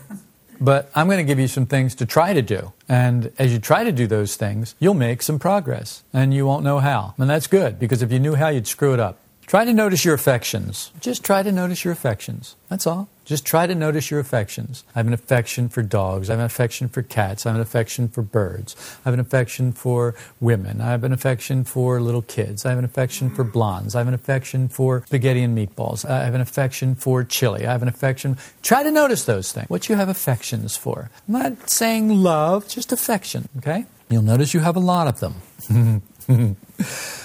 But 0.59 0.89
I'm 0.95 1.07
going 1.07 1.17
to 1.17 1.23
give 1.23 1.39
you 1.39 1.47
some 1.47 1.65
things 1.65 1.95
to 1.95 2.05
try 2.05 2.33
to 2.33 2.41
do. 2.41 2.73
And 2.87 3.31
as 3.37 3.51
you 3.51 3.59
try 3.59 3.83
to 3.83 3.91
do 3.91 4.07
those 4.07 4.35
things, 4.35 4.75
you'll 4.79 4.93
make 4.93 5.21
some 5.21 5.39
progress. 5.39 6.03
And 6.13 6.33
you 6.33 6.45
won't 6.45 6.63
know 6.63 6.79
how. 6.79 7.13
And 7.17 7.29
that's 7.29 7.47
good, 7.47 7.79
because 7.79 8.01
if 8.01 8.11
you 8.11 8.19
knew 8.19 8.35
how, 8.35 8.49
you'd 8.49 8.67
screw 8.67 8.93
it 8.93 8.99
up. 8.99 9.19
Try 9.47 9.63
to 9.63 9.73
notice 9.73 10.03
your 10.03 10.15
affections. 10.15 10.91
Just 10.99 11.23
try 11.23 11.43
to 11.43 11.51
notice 11.51 11.83
your 11.83 11.93
affections. 11.93 12.55
That's 12.67 12.87
all. 12.87 13.07
Just 13.25 13.45
try 13.45 13.67
to 13.67 13.75
notice 13.75 14.09
your 14.09 14.19
affections. 14.19 14.83
I 14.95 14.99
have 14.99 15.07
an 15.07 15.13
affection 15.13 15.69
for 15.69 15.83
dogs. 15.83 16.29
I 16.29 16.33
have 16.33 16.39
an 16.39 16.45
affection 16.45 16.89
for 16.89 17.03
cats. 17.03 17.45
I 17.45 17.49
have 17.49 17.55
an 17.55 17.61
affection 17.61 18.07
for 18.07 18.21
birds. 18.21 18.75
I 19.03 19.09
have 19.09 19.13
an 19.13 19.19
affection 19.19 19.71
for 19.71 20.15
women. 20.39 20.81
I 20.81 20.87
have 20.91 21.03
an 21.03 21.13
affection 21.13 21.63
for 21.63 22.01
little 22.01 22.23
kids. 22.23 22.65
I 22.65 22.69
have 22.69 22.79
an 22.79 22.85
affection 22.85 23.29
for 23.29 23.43
blondes. 23.43 23.95
I 23.95 23.99
have 23.99 24.07
an 24.07 24.13
affection 24.13 24.67
for 24.67 25.03
spaghetti 25.05 25.43
and 25.43 25.57
meatballs. 25.57 26.09
I 26.09 26.23
have 26.23 26.33
an 26.35 26.41
affection 26.41 26.95
for 26.95 27.23
chili. 27.23 27.67
I 27.67 27.71
have 27.71 27.81
an 27.83 27.87
affection. 27.87 28.37
Try 28.63 28.83
to 28.83 28.91
notice 28.91 29.25
those 29.25 29.51
things. 29.51 29.69
What 29.69 29.89
you 29.89 29.95
have 29.95 30.09
affections 30.09 30.75
for. 30.75 31.09
I'm 31.27 31.33
not 31.33 31.69
saying 31.69 32.09
love, 32.09 32.67
just 32.67 32.91
affection, 32.91 33.49
okay? 33.57 33.85
You'll 34.09 34.21
notice 34.21 34.53
you 34.53 34.59
have 34.59 34.75
a 34.75 34.79
lot 34.79 35.07
of 35.07 35.19
them. 35.19 36.01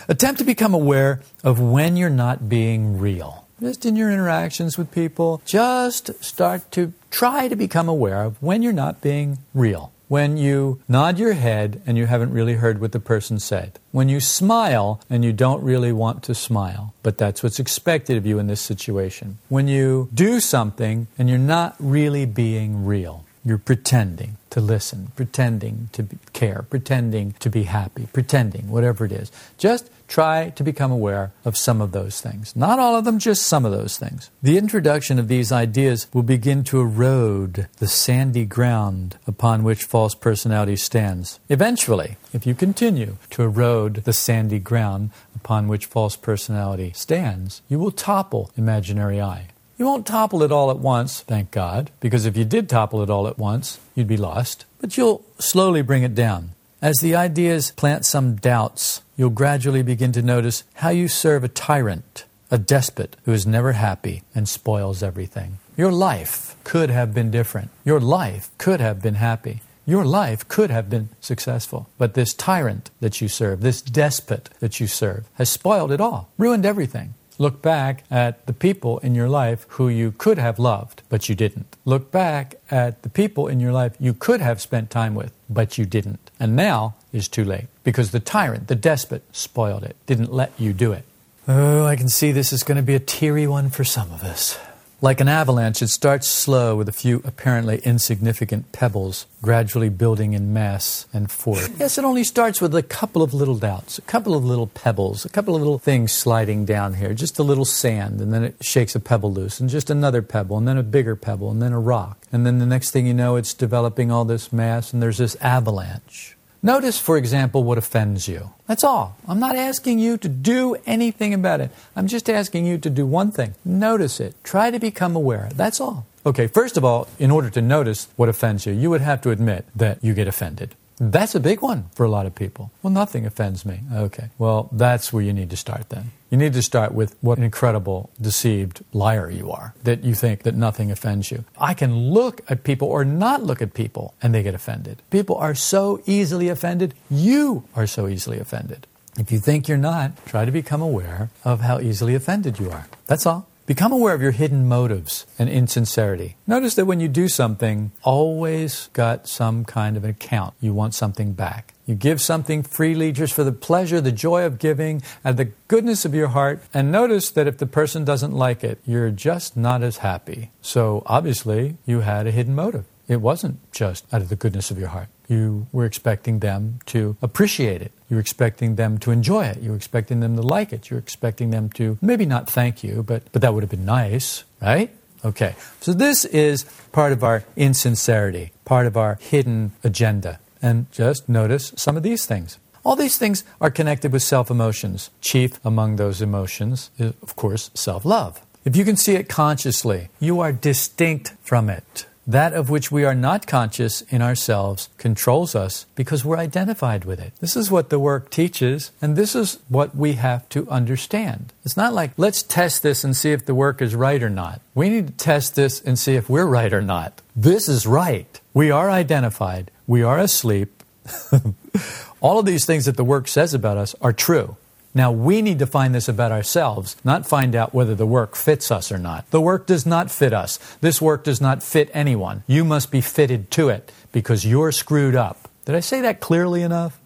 Attempt 0.09 0.39
to 0.39 0.45
become 0.45 0.75
aware 0.75 1.21
of 1.45 1.61
when 1.61 1.97
you're 1.97 2.11
not 2.11 2.49
being 2.49 2.99
real 2.99 3.41
just 3.61 3.85
in 3.85 3.97
your 3.97 4.11
interactions 4.11 4.79
with 4.79 4.91
people, 4.91 5.43
just 5.45 6.23
start 6.25 6.71
to 6.73 6.93
try 7.11 7.49
to 7.49 7.57
become 7.57 7.89
aware 7.89 8.23
of 8.25 8.43
when 8.43 8.63
you're 8.63 8.73
not 8.73 9.01
being 9.01 9.39
real. 9.55 9.93
When 10.09 10.37
you 10.37 10.81
nod 10.89 11.21
your 11.21 11.35
head 11.35 11.81
and 11.87 11.97
you 11.97 12.07
haven't 12.07 12.33
really 12.33 12.55
heard 12.55 12.81
what 12.81 12.91
the 12.91 12.99
person 12.99 13.39
said. 13.39 13.79
When 13.93 14.09
you 14.09 14.19
smile 14.19 15.01
and 15.09 15.25
you 15.25 15.33
don't 15.33 15.63
really 15.63 15.93
want 15.93 16.25
to 16.25 16.35
smile, 16.35 16.95
but 17.05 17.17
that's 17.17 17.45
what's 17.45 17.61
expected 17.61 18.17
of 18.17 18.27
you 18.27 18.41
in 18.41 18.49
this 18.49 18.61
situation. 18.61 19.39
When 19.49 19.69
you 19.69 20.09
do 20.13 20.41
something 20.41 21.07
and 21.17 21.29
you're 21.29 21.39
not 21.39 21.77
really 21.79 22.27
being 22.27 22.85
real. 22.85 23.25
You're 23.45 23.59
pretending 23.59 24.37
to 24.51 24.61
listen, 24.61 25.13
pretending 25.17 25.89
to 25.93 26.07
care, 26.33 26.67
pretending 26.69 27.33
to 27.41 27.49
be 27.49 27.63
happy, 27.65 28.07
pretending, 28.13 28.69
whatever 28.69 29.05
it 29.05 29.13
is. 29.13 29.33
Just 29.57 29.91
try 30.09 30.51
to 30.51 30.65
become 30.65 30.91
aware 30.91 31.33
of 31.45 31.57
some 31.57 31.81
of 31.81 31.93
those 31.93 32.21
things. 32.21 32.55
Not 32.55 32.79
all 32.79 32.97
of 32.97 33.05
them, 33.05 33.19
just 33.19 33.47
some 33.47 33.65
of 33.65 33.73
those 33.73 33.97
things. 33.97 34.29
The 34.43 34.59
introduction 34.59 35.19
of 35.19 35.29
these 35.29 35.53
ideas 35.53 36.09
will 36.13 36.25
begin 36.25 36.65
to 36.65 36.81
erode 36.81 37.69
the 37.79 37.89
sandy 37.89 38.45
ground 38.45 39.17
upon 39.27 39.63
which 39.63 39.85
false 39.85 40.15
personality 40.15 40.77
stands. 40.77 41.39
Eventually, 41.49 42.17
if 42.33 42.47
you 42.47 42.55
continue 42.55 43.17
to 43.31 43.43
erode 43.43 44.05
the 44.05 44.13
sandy 44.13 44.59
ground 44.59 45.11
upon 45.35 45.69
which 45.69 45.87
false 45.87 46.17
personality 46.17 46.93
stands, 46.95 47.63
you 47.69 47.79
will 47.79 47.93
topple 47.93 48.51
imaginary 48.57 49.21
I. 49.21 49.47
You 49.81 49.87
won't 49.87 50.07
topple 50.07 50.43
it 50.43 50.53
all 50.53 50.71
at 50.71 50.79
once, 50.79 51.23
thank 51.23 51.53
God, 51.53 51.91
because 52.01 52.27
if 52.27 52.37
you 52.37 52.45
did 52.45 52.69
topple 52.69 53.03
it 53.03 53.09
all 53.09 53.27
at 53.27 53.39
once, 53.39 53.81
you'd 53.95 54.07
be 54.07 54.19
lost. 54.19 54.67
But 54.79 54.99
you'll 54.99 55.25
slowly 55.39 55.81
bring 55.81 56.03
it 56.03 56.15
down. 56.15 56.51
As 56.83 56.99
the 56.99 57.15
ideas 57.15 57.71
plant 57.71 58.05
some 58.05 58.37
doubts, 58.37 59.01
you'll 59.17 59.31
gradually 59.31 59.83
begin 59.83 60.13
to 60.13 60.21
notice 60.21 60.65
how 60.75 60.91
you 60.91 61.09
serve 61.09 61.45
a 61.45 61.49
tyrant, 61.49 62.27
a 62.51 62.59
despot 62.59 63.17
who 63.25 63.33
is 63.33 63.47
never 63.47 63.73
happy 63.73 64.23
and 64.35 64.47
spoils 64.47 65.03
everything. 65.03 65.57
Your 65.79 65.93
life 65.93 66.57
could 66.63 66.91
have 66.91 67.15
been 67.15 67.31
different. 67.31 67.71
Your 67.83 68.01
life 68.01 68.51
could 68.59 68.81
have 68.81 69.01
been 69.01 69.15
happy. 69.15 69.63
Your 69.87 70.05
life 70.05 70.47
could 70.47 70.69
have 70.69 70.91
been 70.91 71.09
successful. 71.23 71.89
But 71.97 72.13
this 72.13 72.35
tyrant 72.35 72.91
that 73.01 73.23
you 73.23 73.29
serve, 73.29 73.63
this 73.63 73.81
despot 73.81 74.51
that 74.61 74.79
you 74.79 74.87
serve, 74.87 75.25
has 75.37 75.49
spoiled 75.49 75.91
it 75.91 76.03
all, 76.03 76.29
ruined 76.37 76.67
everything. 76.67 77.15
Look 77.41 77.63
back 77.63 78.05
at 78.11 78.45
the 78.45 78.53
people 78.53 78.99
in 78.99 79.15
your 79.15 79.31
life 79.31 79.65
who 79.71 79.89
you 79.89 80.13
could 80.13 80.37
have 80.37 80.59
loved, 80.59 81.01
but 81.09 81.31
you 81.31 81.35
didn't. 81.35 81.75
Look 81.87 82.11
back 82.11 82.57
at 82.71 83.01
the 83.01 83.09
people 83.09 83.49
in 83.49 83.61
your 83.61 83.73
life 83.73 83.97
you 83.99 84.13
could 84.13 84.43
have 84.43 84.61
spent 84.61 84.91
time 84.91 85.15
with, 85.15 85.33
but 85.49 85.79
you 85.79 85.87
didn't. 85.87 86.31
And 86.39 86.55
now 86.55 86.97
is 87.15 87.29
too 87.29 87.45
late 87.45 87.69
because 87.83 88.11
the 88.11 88.21
tyrant, 88.21 88.69
the 88.69 88.75
despot, 88.75 89.23
spoiled 89.33 89.85
it, 89.85 89.97
didn't 90.05 90.31
let 90.31 90.53
you 90.59 90.75
do 90.75 90.93
it. 90.93 91.07
Oh, 91.49 91.87
I 91.87 91.97
can 91.97 92.11
see 92.11 92.31
this 92.31 92.53
is 92.53 92.63
going 92.63 92.77
to 92.77 92.83
be 92.83 92.95
a 92.95 93.01
teary 93.01 93.47
one 93.47 93.71
for 93.71 93.85
some 93.85 94.13
of 94.13 94.23
us. 94.23 94.59
Like 95.03 95.23
an 95.23 95.29
avalanche, 95.29 95.81
it 95.81 95.89
starts 95.89 96.27
slow 96.27 96.77
with 96.77 96.87
a 96.87 96.93
few 96.93 97.23
apparently 97.25 97.79
insignificant 97.85 98.71
pebbles 98.71 99.25
gradually 99.41 99.89
building 99.89 100.35
in 100.35 100.53
mass 100.53 101.07
and 101.11 101.31
force. 101.31 101.71
Yes, 101.79 101.97
it 101.97 102.05
only 102.05 102.23
starts 102.23 102.61
with 102.61 102.75
a 102.75 102.83
couple 102.83 103.23
of 103.23 103.33
little 103.33 103.55
doubts, 103.55 103.97
a 103.97 104.03
couple 104.03 104.35
of 104.35 104.45
little 104.45 104.67
pebbles, 104.67 105.25
a 105.25 105.31
couple 105.31 105.57
of 105.57 105.63
little 105.63 105.79
things 105.79 106.13
sliding 106.13 106.67
down 106.67 106.93
here, 106.95 107.15
just 107.15 107.39
a 107.39 107.43
little 107.43 107.65
sand, 107.65 108.21
and 108.21 108.31
then 108.35 108.45
it 108.45 108.63
shakes 108.63 108.95
a 108.95 109.01
pebble 109.01 109.33
loose, 109.33 109.59
and 109.59 109.71
just 109.71 109.89
another 109.89 110.21
pebble, 110.21 110.59
and 110.59 110.69
then 110.69 110.77
a 110.77 110.83
bigger 110.83 111.17
pebble, 111.17 111.51
and 111.51 111.63
then 111.63 111.73
a 111.73 111.81
rock. 111.81 112.27
And 112.31 112.45
then 112.45 112.59
the 112.59 112.67
next 112.67 112.91
thing 112.91 113.07
you 113.07 113.15
know, 113.15 113.37
it's 113.37 113.55
developing 113.55 114.11
all 114.11 114.27
this 114.27 114.53
mass, 114.53 114.93
and 114.93 115.03
there's 115.03 115.17
this 115.17 115.35
avalanche. 115.37 116.37
Notice, 116.63 116.99
for 116.99 117.17
example, 117.17 117.65
what 117.65 117.79
offends 117.79 118.29
you. 118.29 118.51
That's 118.67 118.85
all. 118.85 119.17
I'm 119.27 119.41
not 119.41 119.57
asking 119.57 119.99
you 119.99 120.19
to 120.19 120.29
do 120.29 120.77
anything 120.85 121.33
about 121.33 121.63
it. 121.63 121.71
I'm 121.97 122.07
just 122.07 122.29
asking 122.29 122.67
you 122.67 122.77
to 122.79 122.91
do 122.91 123.07
one 123.07 123.33
thing. 123.33 123.55
Notice 123.65 124.21
it. 124.21 124.35
Try 124.45 124.71
to 124.71 124.79
become 124.79 125.17
aware. 125.17 125.49
That's 125.55 125.81
all. 125.81 126.07
Okay, 126.27 126.47
first 126.47 126.77
of 126.77 126.85
all, 126.85 127.09
in 127.19 127.31
order 127.31 127.49
to 127.49 127.63
notice 127.63 128.09
what 128.17 128.29
offends 128.29 128.67
you, 128.67 128.75
you 128.75 128.91
would 128.91 129.01
have 129.01 129.23
to 129.23 129.31
admit 129.31 129.65
that 129.75 130.05
you 130.05 130.13
get 130.13 130.29
offended. 130.29 130.75
That's 131.01 131.35
a 131.35 131.41
big 131.41 131.63
one 131.63 131.89
for 131.95 132.05
a 132.05 132.11
lot 132.11 132.27
of 132.27 132.35
people. 132.35 132.71
Well, 132.83 132.93
nothing 132.93 133.25
offends 133.25 133.65
me. 133.65 133.81
Okay. 133.91 134.29
Well, 134.37 134.69
that's 134.71 135.15
where 135.15 135.23
you 135.23 135.33
need 135.33 135.49
to 135.49 135.57
start 135.57 135.89
then. 135.89 136.13
You 136.29 136.37
need 136.37 136.53
to 136.53 136.63
start 136.63 136.93
with 136.93 137.17
what 137.23 137.39
an 137.39 137.45
incredible 137.45 138.11
deceived 138.21 138.85
liar 138.93 139.31
you 139.31 139.51
are, 139.51 139.75
that 139.83 140.05
you 140.05 140.15
think 140.15 140.43
that 140.43 140.55
nothing 140.55 140.91
offends 140.91 141.31
you. 141.31 141.45
I 141.59 141.73
can 141.73 141.97
look 142.11 142.43
at 142.51 142.65
people 142.65 142.87
or 142.87 143.05
not 143.05 143.43
look 143.43 143.63
at 143.63 143.73
people 143.73 144.15
and 144.23 144.35
they 144.35 144.43
get 144.43 144.55
offended. 144.55 145.03
People 145.11 145.37
are 145.37 145.55
so 145.55 146.03
easily 146.05 146.49
offended. 146.49 146.93
You 147.11 147.65
are 147.75 147.87
so 147.87 148.07
easily 148.07 148.39
offended. 148.39 148.87
If 149.19 149.33
you 149.33 149.39
think 149.41 149.69
you're 149.69 149.79
not, 149.79 150.25
try 150.27 150.45
to 150.45 150.53
become 150.53 150.83
aware 150.83 151.31
of 151.45 151.63
how 151.63 151.81
easily 151.81 152.15
offended 152.15 152.61
you 152.61 152.71
are. 152.71 152.87
That's 153.07 153.27
all 153.27 153.50
Become 153.71 153.93
aware 153.93 154.15
of 154.15 154.21
your 154.21 154.33
hidden 154.33 154.67
motives 154.67 155.27
and 155.39 155.49
insincerity. 155.49 156.35
Notice 156.45 156.75
that 156.75 156.87
when 156.87 156.99
you 156.99 157.07
do 157.07 157.29
something, 157.29 157.93
always 158.03 158.89
got 158.95 159.29
some 159.29 159.65
kind 159.65 159.97
of 159.97 160.03
an 160.03 160.11
account. 160.11 160.55
You 160.61 160.75
want 160.75 160.93
something 160.93 161.35
back. 161.35 161.75
You 161.87 161.95
give 161.95 162.21
something 162.21 162.65
freely 162.65 163.13
just 163.13 163.33
for 163.33 163.45
the 163.45 163.53
pleasure, 163.53 164.01
the 164.01 164.11
joy 164.11 164.45
of 164.45 164.59
giving, 164.59 165.03
and 165.23 165.37
the 165.37 165.53
goodness 165.69 166.05
of 166.05 166.17
your 166.17 166.27
heart. 166.27 166.61
And 166.75 166.91
notice 166.91 167.31
that 167.31 167.47
if 167.47 167.59
the 167.59 167.67
person 167.67 168.05
doesn't 168.05 168.33
like 168.33 168.65
it, 168.65 168.81
you're 168.85 169.13
just 169.13 169.57
not 169.57 169.85
as 169.85 169.99
happy. 169.99 170.51
So 170.61 171.05
obviously, 171.07 171.77
you 171.87 172.01
had 172.01 172.27
a 172.27 172.33
hidden 172.33 172.57
motive. 172.57 172.87
It 173.11 173.21
wasn't 173.21 173.59
just 173.73 174.07
out 174.15 174.23
of 174.23 174.29
the 174.29 174.37
goodness 174.37 174.71
of 174.71 174.79
your 174.79 174.91
heart. 174.91 175.09
You 175.27 175.67
were 175.73 175.85
expecting 175.85 176.39
them 176.39 176.79
to 176.87 177.17
appreciate 177.21 177.83
it. 177.83 177.91
You 178.09 178.15
were 178.15 178.21
expecting 178.21 178.77
them 178.77 178.99
to 178.99 179.11
enjoy 179.11 179.47
it. 179.47 179.61
You 179.61 179.71
were 179.71 179.77
expecting 179.77 180.21
them 180.21 180.37
to 180.37 180.43
like 180.43 180.73
it. 180.73 180.89
You 180.89 180.95
were 180.95 181.01
expecting 181.01 181.51
them 181.51 181.71
to 181.71 181.99
maybe 182.01 182.25
not 182.25 182.49
thank 182.49 182.85
you, 182.85 183.03
but, 183.03 183.25
but 183.33 183.43
that 183.43 183.53
would 183.53 183.65
have 183.65 183.71
been 183.71 183.85
nice, 183.85 184.45
right? 184.63 184.93
Okay. 185.25 185.57
So 185.81 185.93
this 185.93 186.25
is 186.25 186.65
part 186.93 187.11
of 187.11 187.25
our 187.25 187.43
insincerity, 187.57 188.53
part 188.65 188.87
of 188.87 188.97
our 188.97 189.19
hidden 189.21 189.73
agenda. 189.83 190.39
And 190.63 190.91
just 190.93 191.29
notice 191.29 191.73
some 191.75 191.97
of 191.97 192.05
these 192.05 192.27
things. 192.27 192.59
All 192.85 192.95
these 192.95 193.19
things 193.19 193.43
are 193.61 193.73
connected 193.73 194.13
with 194.13 194.23
self 194.23 194.53
emotions. 194.53 195.11
Chief 195.21 195.59
among 195.65 195.97
those 195.97 196.23
emotions 196.23 196.93
is, 196.97 197.15
of 197.23 197.35
course, 197.35 197.73
self 197.75 198.05
love. 198.05 198.41
If 198.65 198.77
you 198.77 198.85
can 198.85 198.97
see 198.97 199.17
it 199.17 199.29
consciously, 199.29 200.11
you 200.21 200.39
are 200.39 200.53
distinct 200.53 201.35
from 201.43 201.69
it. 201.69 202.07
That 202.31 202.53
of 202.53 202.71
which 202.71 202.93
we 202.93 203.05
are 203.05 203.15
not 203.15 203.49
conscious 203.49 204.03
in 204.03 204.23
ourselves 204.23 204.89
controls 204.99 205.57
us 205.57 205.87
because 205.97 206.25
we're 206.25 206.37
identified 206.37 207.05
with 207.05 207.19
it. 207.19 207.33
This 207.41 207.57
is 207.57 207.73
what 207.73 207.91
the 207.91 207.99
work 207.99 208.31
teaches, 208.31 208.93
and 209.03 209.17
this 209.17 209.35
is 209.35 209.59
what 209.69 209.97
we 209.97 210.13
have 210.13 210.49
to 210.51 210.71
understand. 210.71 211.53
It's 211.65 211.77
not 211.77 211.93
like, 211.93 212.13
let's 212.17 212.45
test 212.45 212.85
this 212.85 213.03
and 213.03 213.17
see 213.17 213.33
if 213.33 213.47
the 213.47 213.55
work 213.55 213.83
is 213.83 213.97
right 213.97 214.23
or 214.23 214.31
not. 214.31 214.61
We 214.77 214.89
need 214.89 215.09
to 215.09 215.13
test 215.15 215.57
this 215.57 215.81
and 215.81 215.99
see 215.99 216.15
if 216.15 216.31
we're 216.31 216.47
right 216.47 216.73
or 216.73 216.81
not. 216.81 217.21
This 217.35 217.69
is 217.69 217.85
right. 217.85 218.41
We 218.55 218.71
are 218.71 218.89
identified. 218.89 219.73
We 219.89 220.05
are 220.05 220.21
asleep. 220.21 220.85
All 222.21 222.39
of 222.39 222.47
these 222.47 222.65
things 222.65 222.85
that 222.85 222.97
the 222.97 223.03
work 223.03 223.27
says 223.27 223.55
about 223.55 223.77
us 223.77 223.97
are 224.01 224.13
true. 224.13 224.57
Now, 224.93 225.13
we 225.13 225.41
need 225.41 225.61
to 225.61 225.67
find 225.67 225.95
this 225.95 226.09
about 226.09 226.33
ourselves, 226.33 226.97
not 227.05 227.27
find 227.27 227.55
out 227.55 227.73
whether 227.73 227.95
the 227.95 228.07
work 228.07 228.35
fits 228.35 228.71
us 228.73 228.91
or 228.91 228.99
not. 228.99 229.31
The 229.31 229.41
work 229.41 229.67
does 229.67 229.87
not 229.87 230.11
fit 230.11 230.33
us. 230.33 230.59
This 230.81 231.01
work 231.01 231.23
does 231.23 231.41
not 231.41 231.63
fit 231.63 231.91
anyone. 231.95 232.43
You 232.49 232.65
must 232.65 232.91
be 232.91 233.01
fitted 233.01 233.51
to 233.53 233.69
it 233.69 233.93
because 234.11 234.45
you're 234.45 234.73
screwed 234.73 235.15
up. 235.15 235.49
Did 235.65 235.77
I 235.77 235.81
say 235.81 236.01
that 236.01 236.21
clearly 236.21 236.63
enough? 236.63 236.99